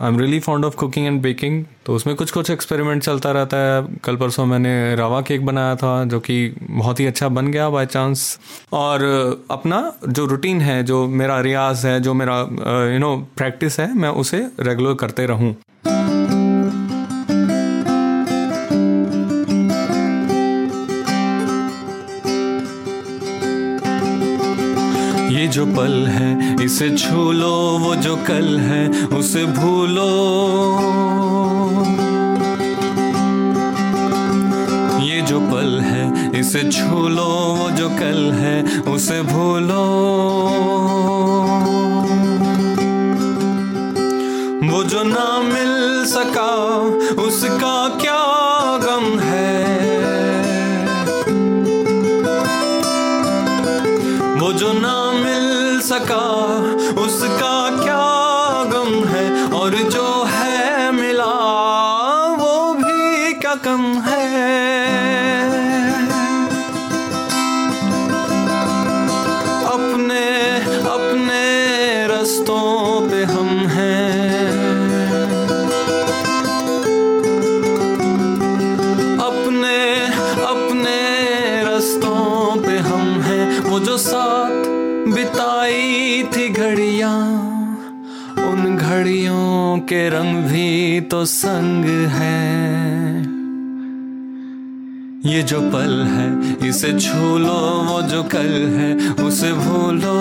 I 0.00 0.08
am 0.08 0.18
really 0.20 0.40
fond 0.40 0.64
of 0.64 0.76
cooking 0.76 1.06
and 1.06 1.20
baking 1.22 1.64
तो 1.86 1.94
उसमें 1.94 2.14
कुछ 2.16 2.30
कुछ 2.30 2.50
एक्सपेरिमेंट 2.50 3.02
चलता 3.02 3.30
रहता 3.30 3.56
है। 3.56 3.82
कल 4.04 4.16
परसों 4.16 4.46
मैंने 4.46 4.94
रवा 4.94 5.20
केक 5.20 5.44
बनाया 5.46 5.74
था, 5.76 6.04
जो 6.04 6.20
कि 6.20 6.54
बहुत 6.60 7.00
ही 7.00 7.06
अच्छा 7.06 7.28
बन 7.28 7.46
गया 7.46 7.68
बाय 7.70 7.86
चांस 7.86 8.38
और 8.72 9.04
अपना 9.50 9.92
जो 10.08 10.24
रूटीन 10.26 10.60
है, 10.60 10.82
जो 10.82 11.06
मेरा 11.08 11.40
रियाज 11.40 11.86
है, 11.86 12.00
जो 12.00 12.14
मेरा 12.14 12.40
यू 12.92 12.98
नो 12.98 13.16
प्रैक्टिस 13.36 13.80
है, 13.80 13.92
मैं 13.94 14.08
उसे 14.08 14.46
रेगुलर 14.60 14.94
करते 14.94 15.26
रहूँ। 15.26 15.54
जो 25.56 25.66
पल 25.66 26.06
है, 26.06 26.56
इसे 26.64 26.90
छू 26.96 27.32
लो, 27.32 27.78
वो 27.78 27.94
जो 27.94 28.16
कल 28.16 28.58
है, 28.60 29.06
उसे 29.06 29.44
भूलो। 29.46 30.08
ये 35.00 35.20
जो 35.22 35.40
पल 35.40 35.80
है, 35.80 36.30
इसे 36.40 36.62
छू 36.70 37.08
लो, 37.08 37.28
वो 37.58 37.70
जो 37.70 37.88
कल 37.88 38.32
है, 38.32 38.82
उसे 38.82 39.22
भूलो। 39.22 39.84
वो 44.72 44.84
जो 44.84 45.02
ना 45.02 45.40
मिल 45.40 46.04
सका, 46.04 46.52
उसका 47.22 47.75
के 89.88 90.08
रंग 90.08 90.36
भी 90.36 91.00
तो 91.00 91.24
संग 91.24 91.84
है। 92.08 92.56
ये 95.32 95.42
जो 95.42 95.60
पल 95.60 96.02
है, 96.02 96.56
इसे 96.68 97.00
छू 97.00 97.38
लो, 97.38 97.54
वो 97.82 98.02
जो 98.02 98.22
कल 98.22 98.50
है, 98.76 99.10
उसे 99.26 99.52
भूलो। 99.52 100.16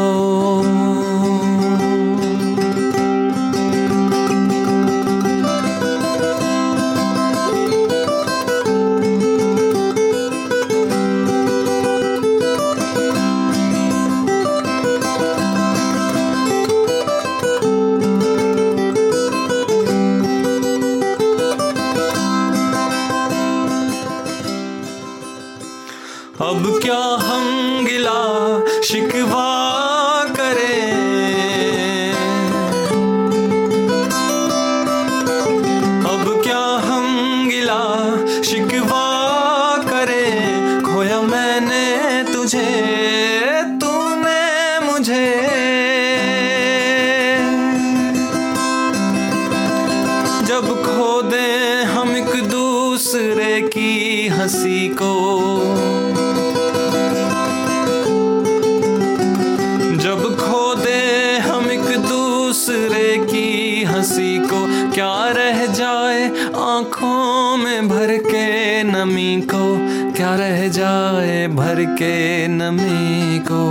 के 71.85 72.47
नमी 72.47 73.39
को। 73.39 73.65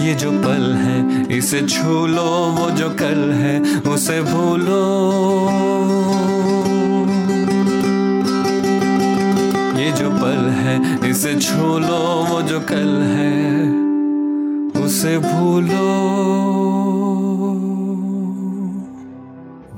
ये 0.00 0.14
जो 0.14 0.30
पल 0.30 0.74
है, 0.74 1.28
इसे 1.38 1.60
छू 1.66 2.06
लो 2.06 2.52
वो 2.52 2.70
जो 2.70 2.90
कल 2.90 3.32
है, 3.32 3.80
उसे 3.80 4.22
भूलो। 4.22 4.82
ये 9.78 9.92
जो 9.92 10.10
पल 10.10 10.50
है, 10.50 11.10
इसे 11.10 11.34
छू 11.34 11.78
लो 11.78 12.24
वो 12.24 12.42
जो 12.42 12.60
कल 12.60 13.02
है, 13.02 13.62
उसे 14.84 15.18
भूलो। 15.18 16.08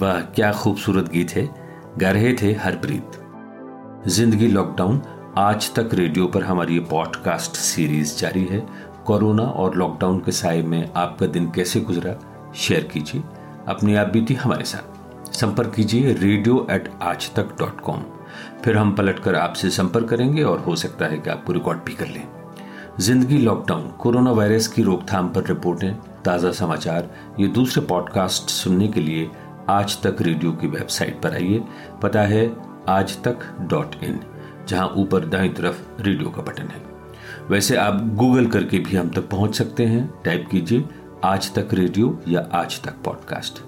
वाह, 0.02 0.20
क्या 0.20 0.52
खूबसूरत 0.52 1.10
गीत 1.12 1.30
है। 1.30 1.50
गा 1.98 2.10
रहे 2.10 2.32
थे 2.32 2.52
हरप्रीत। 2.52 3.19
ज़िंदगी 4.08 4.46
लॉकडाउन, 4.48 5.00
आज 5.38 5.74
तक 5.74 5.88
रेडियो 5.94 6.26
पर 6.26 6.42
हमारी 6.42 6.74
ये 6.74 6.80
पॉडकास्ट 6.80 7.56
सीरीज़ 7.56 8.16
जारी 8.18 8.44
है। 8.44 8.60
कोरोना 9.06 9.42
और 9.42 9.74
लॉकडाउन 9.76 10.20
के 10.20 10.32
साय 10.32 10.62
में 10.62 10.92
आपका 10.96 11.26
दिन 11.26 11.50
कैसे 11.50 11.80
गुजरा 11.80 12.14
शेयर 12.56 12.84
कीजिए। 12.84 13.22
अपनी 13.68 13.94
आप 13.94 14.06
बीती 14.06 14.34
हमारे 14.34 14.64
साथ। 14.64 15.32
संपर्क 15.32 15.74
कीजिए 15.74 16.12
रेडियो 16.12 16.66
एट 16.70 16.88
आज 17.02 17.30
तक 17.34 17.54
डॉट 17.58 17.80
कॉम 17.80 18.04
फिर 18.64 18.76
हम 18.76 18.94
पलटकर 18.96 19.34
आपसे 19.34 19.70
संपर्क 19.70 20.08
करेंगे 20.08 20.42
और 20.42 20.58
हो 20.58 20.76
सकता 20.76 21.06
है 21.06 21.18
कि 21.18 21.30
आपको 21.30 21.52
रिकॉर्ड 21.52 21.78
भी 21.78 21.94
कर 21.94 22.06
लें। 22.06 22.26
ज़िंदगी 23.00 23.38
लॉकडाउन, 23.38 23.86
कोरोना 23.98 24.30
वायरस 24.30 24.68
की 24.68 24.82
रोकथाम 24.82 25.28
पर 25.28 25.46
रिपोर्टें, 25.46 25.94
ताज़ा 26.24 26.52
समाचार, 26.52 27.10
ये 27.40 27.48
दूसरे 27.48 27.84
पॉडकास्ट 27.86 28.50
सुनने 28.50 28.88
के 28.88 29.00
लिए 29.00 29.30
आज 29.68 30.02
तक 30.02 30.22
रेडियो 30.22 30.52
की 30.52 30.66
वेबसाइट 30.68 31.20
पर 31.22 31.34
आइए। 31.34 31.62
पता 32.02 32.22
है 32.22 32.69
आज 32.90 33.22
तक 33.22 33.38
डॉट 33.60 34.04
इन, 34.04 34.20
जहाँ 34.68 34.88
ऊपर 34.96 35.24
दाई 35.24 35.48
तरफ़ 35.48 36.02
रेडियो 36.02 36.30
का 36.30 36.42
बटन 36.42 36.62
है। 36.62 36.82
वैसे 37.48 37.76
आप 37.76 38.08
गूगल 38.14 38.46
करके 38.46 38.78
भी 38.78 38.96
हम 38.96 39.08
तक 39.08 39.28
पहुँच 39.28 39.54
सकते 39.54 39.86
हैं। 39.86 40.22
टाइप 40.24 40.48
कीजिए 40.50 40.84
आज 41.24 41.54
तक 41.54 41.68
रेडियो 41.72 42.22
या 42.28 42.48
आज 42.52 42.82
तक 42.82 42.94
पॉडकास्ट। 43.04 43.62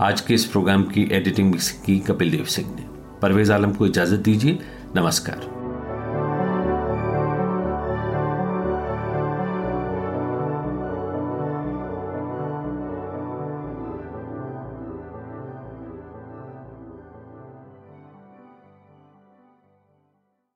आज 0.00 0.20
के 0.20 0.34
इस 0.34 0.44
प्रोग्राम 0.44 0.82
की 0.82 1.08
एडिटिंग 1.12 1.54
की 1.54 1.98
कपिल 1.98 2.30
देव 2.30 2.44
सिंह 2.44 2.74
ने। 2.74 2.86
परवेज 3.22 3.50
आलम 3.50 3.72
को 3.72 3.86
इजाज़त 3.86 4.18
दीजिए। 4.18 4.58
नमस्कार। 4.96 5.59